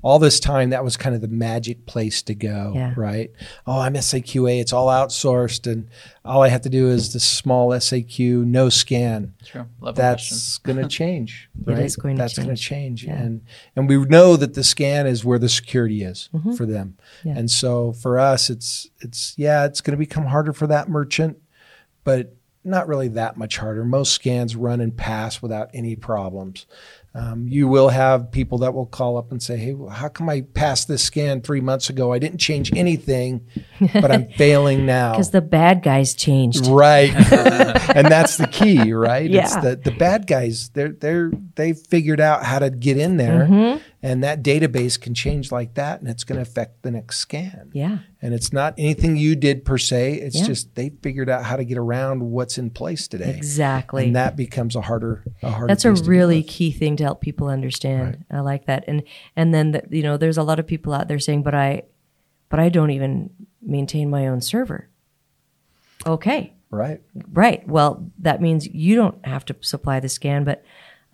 All 0.00 0.18
this 0.18 0.40
time, 0.40 0.70
that 0.70 0.82
was 0.82 0.96
kind 0.96 1.14
of 1.14 1.20
the 1.20 1.28
magic 1.28 1.84
place 1.84 2.22
to 2.22 2.34
go, 2.34 2.72
Yeah. 2.74 2.94
right? 2.96 3.30
Oh, 3.66 3.80
I'm 3.80 3.92
SAQA, 3.94 4.58
it's 4.60 4.72
all 4.72 4.86
outsourced, 4.88 5.70
and 5.70 5.88
all 6.24 6.42
I 6.42 6.48
have 6.48 6.62
to 6.62 6.70
do 6.70 6.88
is 6.88 7.12
the 7.12 7.20
small 7.20 7.72
SAQ, 7.74 8.42
no 8.46 8.70
scan. 8.70 9.34
Sure. 9.44 9.66
Love. 9.80 9.96
That's 9.96 10.56
going 10.64 10.78
to 10.78 10.88
change. 10.88 11.50
Right? 11.62 11.80
is 11.80 11.96
going 11.96 12.16
to 12.16 12.22
That's 12.22 12.36
going 12.38 12.48
to 12.48 12.54
change. 12.56 13.02
change, 13.02 13.04
Yeah. 13.04 13.22
and 13.22 13.40
and 13.76 13.86
we 13.88 13.98
know 13.98 14.36
that 14.36 14.54
the 14.54 14.64
scan 14.64 15.06
is 15.06 15.24
where 15.26 15.38
the 15.38 15.50
security 15.50 16.02
is 16.02 16.30
for 16.56 16.64
them. 16.64 16.96
Mm-hmm. 17.20 17.28
Yeah. 17.28 17.38
And 17.38 17.50
so 17.50 17.92
for 17.92 18.18
us, 18.18 18.48
it's 18.48 18.88
it's 19.00 19.34
yeah, 19.36 19.66
it's 19.66 19.82
going 19.82 19.92
to 19.92 19.98
become 19.98 20.24
harder 20.26 20.54
for 20.54 20.66
that 20.68 20.88
merchant, 20.88 21.36
but 22.02 22.34
not 22.64 22.88
really 22.88 23.08
that 23.08 23.36
much 23.36 23.58
harder. 23.58 23.84
Most 23.84 24.12
scans 24.12 24.56
run 24.56 24.80
and 24.80 24.96
pass 24.96 25.42
without 25.42 25.70
any 25.74 25.96
problems. 25.96 26.66
Um, 27.16 27.46
you 27.46 27.68
will 27.68 27.90
have 27.90 28.32
people 28.32 28.58
that 28.58 28.74
will 28.74 28.86
call 28.86 29.16
up 29.16 29.30
and 29.30 29.40
say, 29.40 29.56
"Hey, 29.56 29.72
well, 29.72 29.88
how 29.90 30.08
come 30.08 30.28
I 30.28 30.40
passed 30.40 30.88
this 30.88 31.04
scan 31.04 31.42
three 31.42 31.60
months 31.60 31.88
ago? 31.88 32.12
I 32.12 32.18
didn't 32.18 32.38
change 32.38 32.72
anything, 32.74 33.46
but 33.92 34.10
I'm 34.10 34.26
failing 34.36 34.84
now." 34.84 35.12
Because 35.12 35.30
the 35.30 35.40
bad 35.40 35.84
guys 35.84 36.14
changed. 36.14 36.66
Right. 36.66 37.12
and 37.94 38.08
that's 38.08 38.36
the 38.36 38.48
key, 38.48 38.92
right? 38.92 39.26
It's 39.32 39.54
Yeah. 39.54 39.60
the, 39.60 39.76
the 39.76 39.90
bad 39.92 40.26
guys, 40.26 40.70
they're 40.70 40.88
they're 40.88 41.30
they've 41.54 41.78
figured 41.78 42.20
out 42.20 42.44
how 42.44 42.58
to 42.58 42.70
get 42.70 42.96
in 42.96 43.16
there 43.16 43.46
Mm-hmm. 43.46 43.78
And 44.04 44.22
that 44.22 44.42
database 44.42 45.00
can 45.00 45.14
change 45.14 45.50
like 45.50 45.74
that 45.74 46.00
and 46.00 46.10
it's 46.10 46.24
gonna 46.24 46.42
affect 46.42 46.82
the 46.82 46.90
next 46.90 47.20
scan. 47.20 47.70
Yeah. 47.72 48.00
And 48.20 48.34
it's 48.34 48.52
not 48.52 48.74
anything 48.76 49.16
you 49.16 49.34
did 49.34 49.64
per 49.64 49.78
se. 49.78 50.14
It's 50.16 50.36
Yeah. 50.40 50.44
just 50.44 50.74
they 50.74 50.90
figured 51.02 51.30
out 51.30 51.44
how 51.44 51.56
to 51.56 51.64
get 51.64 51.78
around 51.78 52.20
what's 52.30 52.58
in 52.58 52.68
place 52.68 53.08
today. 53.08 53.34
Exactly. 53.34 54.04
And 54.06 54.14
that 54.14 54.36
becomes 54.36 54.76
a 54.76 54.82
harder 54.82 55.24
a 55.42 55.50
harder 55.50 55.68
That's 55.68 55.86
a 55.86 55.94
to 55.94 56.02
really 56.04 56.42
key 56.42 56.70
thing 56.70 56.96
to 56.96 57.04
help 57.04 57.22
people 57.22 57.48
understand. 57.48 58.26
I 58.30 58.40
like 58.40 58.66
that. 58.66 58.84
And 58.86 59.04
and 59.36 59.54
then 59.54 59.72
the, 59.72 59.82
you 59.88 60.02
know, 60.02 60.18
there's 60.18 60.36
a 60.36 60.42
lot 60.42 60.58
of 60.58 60.66
people 60.66 60.92
out 60.92 61.08
there 61.08 61.18
saying, 61.18 61.42
"But 61.42 61.54
I, 61.54 61.84
but 62.50 62.60
I 62.60 62.68
don't 62.68 62.90
even 62.90 63.30
maintain 63.62 64.10
my 64.10 64.26
own 64.26 64.42
server." 64.42 64.90
Okay, 66.06 66.52
right. 66.70 67.00
right. 67.32 67.66
Well, 67.66 68.10
that 68.18 68.42
means 68.42 68.66
you 68.66 68.96
don't 68.96 69.24
have 69.24 69.46
to 69.46 69.56
supply 69.62 69.98
the 70.00 70.10
scan, 70.10 70.44
but 70.44 70.62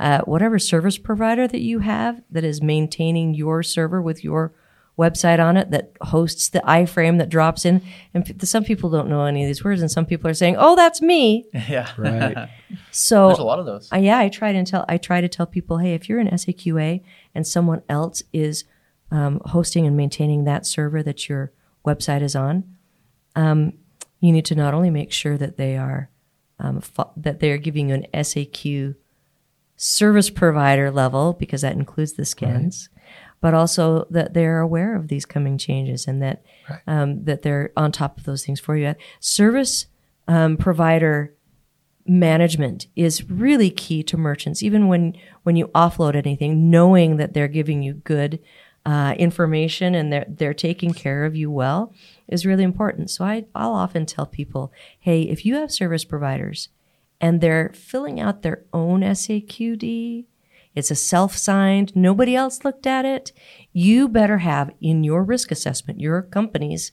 uh, 0.00 0.22
whatever 0.22 0.58
service 0.58 0.98
provider 0.98 1.46
that 1.46 1.60
you 1.60 1.78
have 1.80 2.20
that 2.30 2.42
is 2.42 2.60
maintaining 2.60 3.34
your 3.34 3.62
server 3.62 4.00
with 4.02 4.24
your 4.24 4.52
website 4.98 5.38
on 5.38 5.56
it 5.56 5.70
that 5.70 5.92
hosts 6.02 6.48
the 6.50 6.58
iframe 6.60 7.16
that 7.18 7.28
drops 7.30 7.64
in 7.64 7.80
and 8.12 8.26
p- 8.26 8.34
some 8.44 8.64
people 8.64 8.90
don't 8.90 9.08
know 9.08 9.24
any 9.24 9.42
of 9.42 9.46
these 9.48 9.64
words 9.64 9.80
and 9.80 9.90
some 9.90 10.04
people 10.04 10.28
are 10.28 10.34
saying 10.34 10.56
oh 10.58 10.74
that's 10.76 11.00
me 11.00 11.44
yeah. 11.68 11.88
Right. 11.96 12.48
so 12.90 13.28
There's 13.28 13.38
a 13.38 13.44
lot 13.44 13.60
of 13.60 13.66
those. 13.66 13.90
uh, 13.92 13.96
yeah, 13.96 14.18
I 14.18 14.28
try 14.28 14.52
to 14.52 14.64
tell 14.64 14.84
I 14.88 14.98
try 14.98 15.20
to 15.20 15.28
tell 15.28 15.46
people, 15.46 15.78
hey, 15.78 15.94
if 15.94 16.08
you're 16.08 16.18
an 16.18 16.28
SAQA 16.28 17.02
and 17.34 17.46
someone 17.46 17.82
else 17.88 18.22
is 18.32 18.64
um, 19.10 19.40
hosting 19.46 19.86
and 19.86 19.96
maintaining 19.96 20.44
that 20.44 20.66
server 20.66 21.02
that 21.02 21.28
your 21.28 21.52
website 21.86 22.20
is 22.22 22.36
on, 22.36 22.64
um, 23.36 23.72
you 24.20 24.32
need 24.32 24.44
to 24.46 24.54
not 24.54 24.74
only 24.74 24.90
make 24.90 25.12
sure 25.12 25.38
that 25.38 25.56
they 25.56 25.76
are 25.78 26.10
um, 26.58 26.80
fo- 26.80 27.12
that 27.16 27.40
they 27.40 27.50
are 27.52 27.58
giving 27.58 27.88
you 27.88 27.94
an 27.94 28.06
SAQ 28.12 28.94
service 29.82 30.28
provider 30.28 30.90
level 30.90 31.32
because 31.32 31.62
that 31.62 31.72
includes 31.72 32.12
the 32.12 32.26
scans, 32.26 32.90
but 33.40 33.54
also 33.54 34.06
that 34.10 34.34
they're 34.34 34.60
aware 34.60 34.94
of 34.94 35.08
these 35.08 35.24
coming 35.24 35.56
changes 35.56 36.06
and 36.06 36.20
that 36.22 36.44
um, 36.86 37.24
that 37.24 37.40
they're 37.40 37.72
on 37.78 37.90
top 37.90 38.18
of 38.18 38.24
those 38.24 38.44
things 38.44 38.60
for 38.60 38.76
you. 38.76 38.94
Service 39.20 39.86
um, 40.28 40.58
provider 40.58 41.34
management 42.06 42.88
is 42.94 43.30
really 43.30 43.70
key 43.70 44.02
to 44.02 44.18
merchants. 44.18 44.62
Even 44.62 44.86
when 44.86 45.16
when 45.44 45.56
you 45.56 45.68
offload 45.68 46.14
anything 46.14 46.68
knowing 46.68 47.16
that 47.16 47.32
they're 47.32 47.48
giving 47.48 47.82
you 47.82 47.94
good 47.94 48.38
uh, 48.84 49.14
information 49.18 49.94
and 49.94 50.12
they're 50.12 50.26
they're 50.28 50.52
taking 50.52 50.92
care 50.92 51.24
of 51.24 51.34
you 51.34 51.50
well 51.50 51.94
is 52.28 52.44
really 52.44 52.64
important. 52.64 53.08
So 53.08 53.24
I, 53.24 53.46
i'll 53.54 53.72
often 53.72 54.04
tell 54.04 54.26
people 54.26 54.74
hey 54.98 55.22
if 55.22 55.46
you 55.46 55.54
have 55.54 55.72
service 55.72 56.04
providers 56.04 56.68
and 57.20 57.40
they're 57.40 57.70
filling 57.74 58.20
out 58.20 58.42
their 58.42 58.64
own 58.72 59.00
saqd 59.00 60.24
it's 60.74 60.90
a 60.90 60.94
self-signed 60.94 61.94
nobody 61.96 62.36
else 62.36 62.64
looked 62.64 62.86
at 62.86 63.04
it. 63.04 63.32
You 63.72 64.08
better 64.08 64.38
have 64.38 64.70
in 64.80 65.04
your 65.04 65.24
risk 65.24 65.50
assessment 65.50 66.00
your 66.00 66.22
company's 66.22 66.92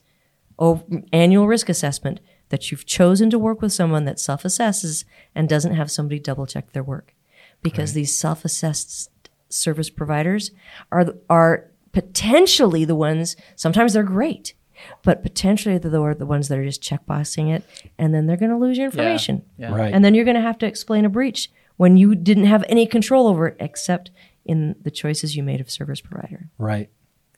annual 1.12 1.46
risk 1.46 1.68
assessment 1.68 2.20
that 2.48 2.70
you've 2.70 2.86
chosen 2.86 3.30
to 3.30 3.38
work 3.38 3.62
with 3.62 3.72
someone 3.72 4.04
that 4.04 4.18
self 4.18 4.42
assesses 4.42 5.04
and 5.34 5.48
doesn't 5.48 5.74
have 5.74 5.90
somebody 5.90 6.18
double 6.18 6.46
check 6.46 6.72
their 6.72 6.82
work. 6.82 7.14
Because 7.62 7.92
these 7.92 8.18
self 8.18 8.44
assessed 8.44 9.10
service 9.48 9.90
providers 9.90 10.50
are, 10.90 11.14
are 11.30 11.70
potentially 11.92 12.84
the 12.84 12.94
ones, 12.94 13.36
sometimes 13.54 13.92
they're 13.92 14.02
great, 14.02 14.54
but 15.02 15.22
potentially 15.22 15.78
they're 15.78 16.14
the 16.14 16.26
ones 16.26 16.48
that 16.48 16.58
are 16.58 16.64
just 16.64 16.82
checkboxing 16.82 17.54
it 17.54 17.64
and 17.98 18.14
then 18.14 18.26
they're 18.26 18.36
going 18.36 18.50
to 18.50 18.56
lose 18.56 18.76
your 18.78 18.86
information. 18.86 19.42
Yeah. 19.58 19.74
Right. 19.74 19.92
And 19.92 20.04
then 20.04 20.14
you're 20.14 20.24
going 20.24 20.36
to 20.36 20.40
have 20.40 20.58
to 20.58 20.66
explain 20.66 21.04
a 21.04 21.08
breach 21.08 21.50
when 21.76 21.96
you 21.96 22.14
didn't 22.14 22.46
have 22.46 22.64
any 22.68 22.86
control 22.86 23.26
over 23.26 23.48
it 23.48 23.56
except 23.60 24.10
in 24.44 24.74
the 24.82 24.90
choices 24.90 25.36
you 25.36 25.42
made 25.42 25.60
of 25.60 25.70
service 25.70 26.00
provider. 26.00 26.48
Right. 26.58 26.90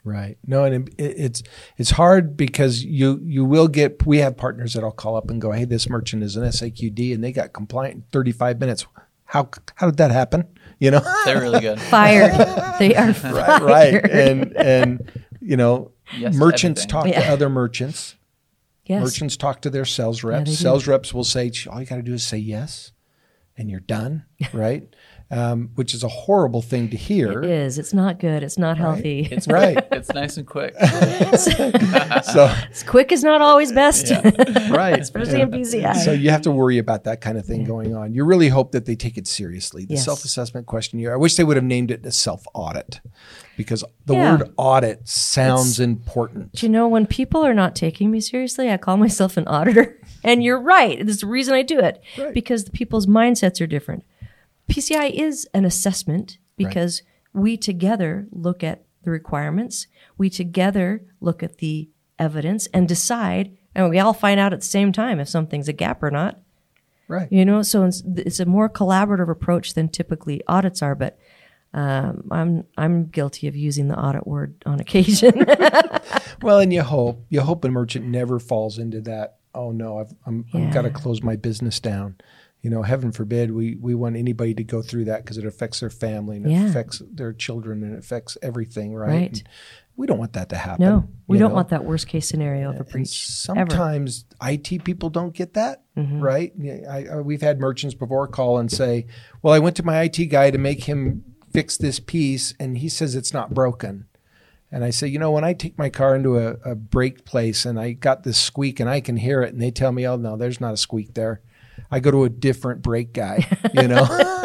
Right. 0.03 0.39
No, 0.47 0.65
and 0.65 0.89
it, 0.89 0.95
it's 0.99 1.43
it's 1.77 1.91
hard 1.91 2.35
because 2.35 2.83
you 2.83 3.21
you 3.23 3.45
will 3.45 3.69
get. 3.69 4.07
We 4.07 4.17
have 4.19 4.35
partners 4.35 4.73
that 4.73 4.83
I'll 4.83 4.91
call 4.93 5.15
up 5.15 5.29
and 5.29 5.43
go, 5.43 5.53
"Hey, 5.53 5.67
this 5.67 5.91
merchant 5.91 6.23
is 6.23 6.37
an 6.37 6.45
SAQD, 6.45 7.13
and 7.13 7.23
they 7.23 7.33
got 7.33 7.53
compliant 7.53 7.95
in 7.97 8.05
35 8.11 8.61
minutes. 8.61 8.87
How 9.27 9.51
how 9.75 9.87
did 9.87 9.99
that 9.99 10.11
happen? 10.11 10.45
You 10.79 10.93
know, 10.93 11.01
They're 11.27 11.43
really 11.43 11.61
good. 11.61 11.79
Fired. 11.79 12.33
they 12.79 12.95
are 12.95 13.13
fired. 13.13 13.63
right, 13.63 13.63
right. 13.63 14.11
And 14.11 14.57
and 14.57 15.13
you 15.43 15.59
know, 15.59 15.93
Yes 16.19 16.35
merchants 16.35 16.83
everything. 16.83 16.89
talk 16.91 17.07
Yeah. 17.09 17.27
to 17.27 17.33
other 17.33 17.49
merchants. 17.49 18.17
Yes. 18.87 19.03
Merchants 19.05 19.37
talk 19.37 19.63
to 19.63 19.71
their 19.71 19.85
sales 19.85 20.25
reps. 20.25 20.51
they 20.51 20.57
do. 20.57 20.57
sales 20.57 20.87
reps 20.89 21.15
will 21.15 21.23
say, 21.25 21.51
"All 21.69 21.81
you 21.81 21.87
got 21.87 21.97
to 21.97 22.03
do 22.03 22.15
is 22.15 22.25
say 22.25 22.39
yes, 22.39 22.93
and 23.57 23.71
you're 23.71 23.81
done." 23.81 24.25
Right. 24.53 24.89
Um, 25.33 25.71
which 25.77 25.95
is 25.95 26.03
a 26.03 26.09
horrible 26.09 26.61
thing 26.61 26.89
to 26.91 26.97
hear. 26.97 27.41
It 27.45 27.49
is. 27.51 27.79
It's 27.79 27.95
not 27.95 28.19
good. 28.19 28.43
It's 28.43 28.59
not 28.59 28.79
healthy. 28.79 29.29
It's 29.31 29.47
Right. 29.61 29.79
It's 29.93 30.09
nice 30.13 30.37
and 30.37 30.45
quick. 30.45 30.75
So 31.45 32.53
It's 32.69 32.83
quick 32.83 33.13
is 33.13 33.23
not 33.23 33.41
always 33.41 33.71
best. 33.71 34.11
right. 34.71 34.99
Especially 34.99 35.41
in 35.41 35.51
PCI. 35.53 35.95
So 36.05 36.11
you 36.11 36.31
have 36.31 36.43
to 36.43 36.51
worry 36.51 36.79
about 36.79 37.05
that 37.05 37.21
kind 37.21 37.39
of 37.39 37.47
thing 37.47 37.63
going 37.65 37.95
on. 37.95 38.13
You 38.13 38.25
really 38.25 38.49
hope 38.49 38.73
that 38.73 38.87
they 38.87 38.97
take 38.97 39.17
it 39.17 39.29
seriously. 39.29 39.85
The 39.85 39.95
Yes. 39.95 40.05
self-assessment 40.05 40.67
questionnaire. 40.67 41.13
I 41.13 41.17
wish 41.17 41.37
they 41.37 41.45
would 41.45 41.57
have 41.57 41.65
named 41.65 41.93
it 41.93 42.05
a 42.05 42.11
self-audit 42.11 43.01
because 43.61 43.85
the 44.07 44.15
Yeah. 44.15 44.37
word 44.39 44.53
audit 44.57 45.07
sounds 45.07 45.79
important. 45.79 46.53
Do 46.53 46.65
you 46.65 46.71
know 46.73 46.89
when 46.89 47.05
people 47.07 47.45
are 47.45 47.53
not 47.53 47.77
taking 47.77 48.11
me 48.11 48.19
seriously, 48.21 48.71
I 48.71 48.79
call 48.79 48.97
myself 48.97 49.37
an 49.37 49.47
auditor. 49.47 49.97
And 50.25 50.43
you're 50.45 50.61
right. 50.61 50.99
There's 51.05 51.21
the 51.21 51.27
reason 51.27 51.55
I 51.55 51.63
do 51.63 51.79
it 51.79 52.03
Right. 52.19 52.35
because 52.35 52.65
the 52.65 52.71
people's 52.71 53.07
mindsets 53.07 53.59
are 53.63 53.67
different. 53.67 54.05
PCI 54.71 55.11
is 55.11 55.49
an 55.55 55.65
assessment 55.65 56.37
because 56.59 57.03
we 57.33 57.57
together 57.57 58.27
look 58.31 58.63
at 58.63 58.83
the 59.03 59.11
requirements, 59.11 59.87
we 60.19 60.29
together 60.29 61.03
look 61.23 61.43
at 61.43 61.57
the 61.59 61.89
evidence 62.19 62.67
and 62.75 62.87
decide, 62.87 63.57
and 63.75 63.89
we 63.89 63.99
all 63.99 64.13
find 64.13 64.39
out 64.39 64.53
at 64.53 64.61
the 64.61 64.67
same 64.67 64.93
time 64.93 65.19
if 65.21 65.29
something's 65.29 65.69
a 65.69 65.73
gap 65.73 66.03
or 66.03 66.11
not. 66.11 66.39
Right. 67.09 67.33
You 67.33 67.45
know, 67.47 67.63
so 67.63 67.85
it's, 67.85 68.03
it's 68.17 68.41
a 68.41 68.45
more 68.47 68.69
collaborative 68.69 69.31
approach 69.31 69.73
than 69.75 69.89
typically 69.89 70.43
audits 70.47 70.83
are. 70.83 70.95
But 70.95 71.19
um, 71.73 72.25
I'm 72.31 72.65
I'm 72.77 73.07
guilty 73.07 73.47
of 73.49 73.55
using 73.57 73.89
the 73.89 73.99
audit 73.99 74.27
word 74.27 74.63
on 74.67 74.81
occasion. 74.81 75.45
Well, 76.43 76.59
and 76.59 76.73
you 76.73 76.83
hope 76.83 77.27
you 77.29 77.43
hope 77.43 77.65
a 77.65 77.69
merchant 77.69 78.07
never 78.07 78.39
falls 78.39 78.79
into 78.79 79.01
that 79.03 79.37
oh 79.55 79.73
no, 79.73 79.99
I've 79.99 80.13
I'm, 80.27 80.47
I've 80.55 80.73
got 80.73 80.83
to 80.83 80.91
close 80.91 81.23
my 81.23 81.37
business 81.37 81.81
down. 81.81 82.17
You 82.63 82.71
know, 82.71 82.83
heaven 82.83 83.13
forbid 83.13 83.51
we 83.51 83.77
we 83.77 83.95
want 83.95 84.17
anybody 84.17 84.55
to 84.55 84.65
go 84.65 84.81
through 84.81 85.05
that 85.07 85.23
because 85.25 85.37
it 85.39 85.45
affects 85.45 85.81
their 85.81 85.91
family 85.91 86.37
and 86.39 86.51
Yeah. 86.51 86.65
it 86.65 86.71
affects 86.71 87.03
their 87.13 87.33
children 87.35 87.83
and 87.83 87.93
it 87.95 87.99
affects 87.99 88.39
everything, 88.43 88.95
right? 88.95 89.09
Right. 89.09 89.29
And 89.39 89.43
we 89.97 90.07
don't 90.07 90.19
want 90.19 90.33
that 90.33 90.49
to 90.51 90.57
happen. 90.57 90.85
No, 90.87 91.09
we 91.27 91.37
don't 91.37 91.51
know? 91.51 91.57
want 91.57 91.69
that 91.71 91.85
worst 91.85 92.07
case 92.09 92.27
scenario 92.27 92.71
of 92.71 92.81
a 92.81 92.85
breach. 92.85 93.47
ever. 93.51 93.71
sometimes 93.71 94.25
IT 94.43 94.85
people 94.85 95.11
don't 95.11 95.35
get 95.35 95.55
that, 95.55 95.83
Mm-hmm. 95.97 96.21
right? 96.21 96.53
I, 96.89 97.07
I, 97.13 97.17
we've 97.21 97.43
had 97.43 97.61
merchants 97.61 97.95
before 97.95 98.27
call 98.29 98.57
and 98.59 98.73
say, 98.73 99.07
"Well, 99.43 99.53
I 99.53 99.59
went 99.59 99.77
to 99.77 99.83
my 99.85 100.01
IT 100.03 100.17
guy 100.31 100.51
to 100.51 100.59
make 100.59 100.85
him 100.85 101.25
fix 101.53 101.77
this 101.77 102.01
piece, 102.01 102.55
and 102.59 102.79
he 102.79 102.89
says 102.89 103.15
it's 103.15 103.33
not 103.33 103.55
broken." 103.55 104.07
And 104.73 104.85
I 104.85 104.91
say, 104.91 105.09
you 105.09 105.19
know, 105.19 105.33
when 105.33 105.43
I 105.43 105.53
take 105.53 105.77
my 105.77 105.91
car 105.91 106.15
into 106.15 106.39
a, 106.39 106.53
a 106.65 106.75
brake 106.77 107.25
place 107.25 107.65
and 107.65 107.79
I 107.79 107.91
got 107.91 108.23
this 108.23 108.39
squeak 108.39 108.79
and 108.79 108.89
I 108.89 109.01
can 109.01 109.17
hear 109.17 109.43
it, 109.43 109.53
and 109.53 109.61
they 109.61 109.71
tell 109.71 109.93
me, 109.93 110.07
"Oh 110.07 110.17
no, 110.17 110.37
there's 110.37 110.61
not 110.61 110.75
a 110.75 110.77
squeak 110.77 111.15
there," 111.15 111.41
I 111.91 112.01
go 112.01 112.11
to 112.11 112.25
a 112.25 112.29
different 112.29 112.83
brake 112.83 113.13
guy. 113.13 113.47
You 113.75 113.89
know, 113.89 114.07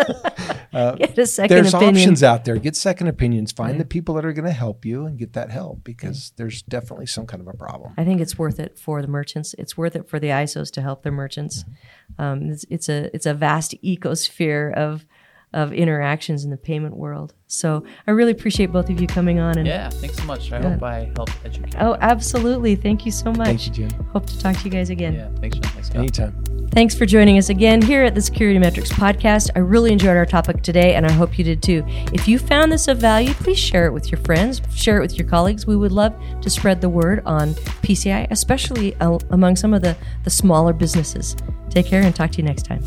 Get 0.76 1.18
a 1.18 1.26
second 1.26 1.56
there's 1.56 1.74
opinion. 1.74 1.96
options 1.96 2.22
out 2.22 2.44
there. 2.44 2.58
Get 2.58 2.76
second 2.76 3.08
opinions. 3.08 3.54
Find 3.54 3.80
the 3.80 3.86
people 3.86 4.16
that 4.16 4.26
are 4.26 4.34
going 4.34 4.46
to 4.46 4.52
help 4.52 4.84
you 4.84 5.06
and 5.06 5.18
get 5.18 5.32
that 5.34 5.50
help 5.50 5.86
because 5.86 6.34
there's 6.36 6.64
definitely 6.64 7.06
some 7.06 7.26
kind 7.26 7.40
of 7.40 7.48
a 7.48 7.54
problem. 7.54 7.94
I 7.98 8.04
think 8.04 8.20
it's 8.20 8.38
worth 8.38 8.60
it 8.60 8.78
for 8.78 9.02
the 9.02 9.08
merchants. 9.08 9.56
It's 9.58 9.78
worth 9.78 9.96
it 9.96 10.10
for 10.10 10.20
the 10.20 10.28
ISOs 10.28 10.72
to 10.72 10.82
help 10.82 11.04
their 11.04 11.14
merchants. 11.14 11.64
Mm-hmm. 11.64 12.22
Um, 12.22 12.52
it's, 12.52 12.66
it's 12.70 12.90
a 12.90 13.16
it's 13.16 13.26
a 13.26 13.34
vast 13.34 13.74
ecosphere 13.84 14.74
of 14.74 15.06
of 15.56 15.74
interactions 15.74 16.44
in 16.44 16.52
the 16.52 16.58
payment 16.58 16.96
world. 16.96 17.34
So 17.48 17.84
I 18.06 18.12
really 18.12 18.32
appreciate 18.34 18.72
both 18.72 18.90
of 18.90 19.00
you 19.00 19.08
coming 19.08 19.40
on. 19.40 19.58
And 19.58 19.66
Yeah, 19.68 19.90
thanks 19.90 20.18
so 20.18 20.24
much. 20.26 20.52
I 20.52 20.62
hope 20.62 20.84
I 20.84 21.12
helped 21.16 21.34
educate. 21.44 21.76
oh, 21.80 21.96
absolutely! 22.02 22.76
Thank 22.76 23.06
you 23.06 23.12
so 23.12 23.32
much. 23.32 23.48
Thank 23.48 23.66
you, 23.68 23.88
Jen. 23.88 23.90
Hope 24.12 24.26
to 24.28 24.40
talk 24.40 24.58
to 24.58 24.66
you 24.66 24.70
guys 24.72 24.90
again. 24.90 25.14
Yeah, 25.14 25.30
thanks, 25.40 25.58
John. 25.58 25.72
Thanks, 25.72 25.88
Scott. 25.88 25.98
Anytime. 25.98 26.44
Thanks 26.72 26.94
for 26.94 27.06
joining 27.06 27.38
us 27.38 27.50
again 27.50 27.82
here 27.82 28.04
at 28.04 28.16
the 28.16 28.20
SecurityMetrics 28.22 28.90
Podcast. 28.92 29.50
I 29.56 29.60
really 29.60 29.94
enjoyed 29.94 30.18
our 30.18 30.26
topic 30.26 30.62
today, 30.62 30.96
and 30.96 31.06
I 31.06 31.12
hope 31.12 31.38
you 31.38 31.46
did 31.46 31.64
too. 31.64 31.86
If 32.12 32.28
you 32.28 32.38
found 32.38 32.70
this 32.72 32.90
of 32.90 32.98
value, 32.98 33.34
please 33.36 33.60
share 33.60 33.86
it 33.86 33.94
with 33.94 34.12
your 34.12 34.20
friends, 34.22 34.62
share 34.74 34.98
it 34.98 35.02
with 35.02 35.18
your 35.18 35.28
colleagues. 35.28 35.66
We 35.66 35.78
would 35.78 35.94
love 35.94 36.14
to 36.42 36.50
spread 36.50 36.82
the 36.82 36.90
word 36.90 37.22
on 37.26 37.54
PCI, 37.84 38.28
especially 38.30 38.94
uh, 38.96 39.20
among 39.30 39.56
some 39.56 39.74
of 39.74 39.84
the, 39.84 39.96
the 40.26 40.30
smaller 40.30 40.74
businesses. 40.74 41.38
Take 41.70 41.86
care 41.86 42.02
and 42.02 42.14
talk 42.14 42.32
to 42.32 42.38
you 42.40 42.44
next 42.44 42.64
time. 42.64 42.84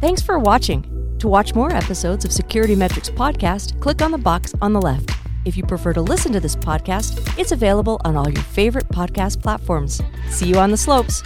Thanks 0.00 0.20
for 0.20 0.38
watching. 0.38 1.16
To 1.20 1.28
watch 1.28 1.54
more 1.54 1.72
episodes 1.72 2.26
of 2.26 2.30
SecurityMetrics 2.30 3.10
Podcast, 3.16 3.80
click 3.80 4.02
on 4.02 4.10
the 4.12 4.18
box 4.18 4.52
on 4.60 4.74
the 4.74 4.80
left. 4.80 5.10
If 5.46 5.56
you 5.56 5.64
prefer 5.64 5.94
to 5.94 6.02
listen 6.02 6.32
to 6.32 6.40
this 6.40 6.54
podcast, 6.54 7.38
it's 7.38 7.52
available 7.52 7.98
on 8.04 8.14
all 8.14 8.28
your 8.28 8.42
favorite 8.42 8.88
podcast 8.88 9.42
platforms. 9.42 10.02
See 10.28 10.48
you 10.48 10.58
on 10.58 10.70
the 10.70 10.76
slopes. 10.76 11.22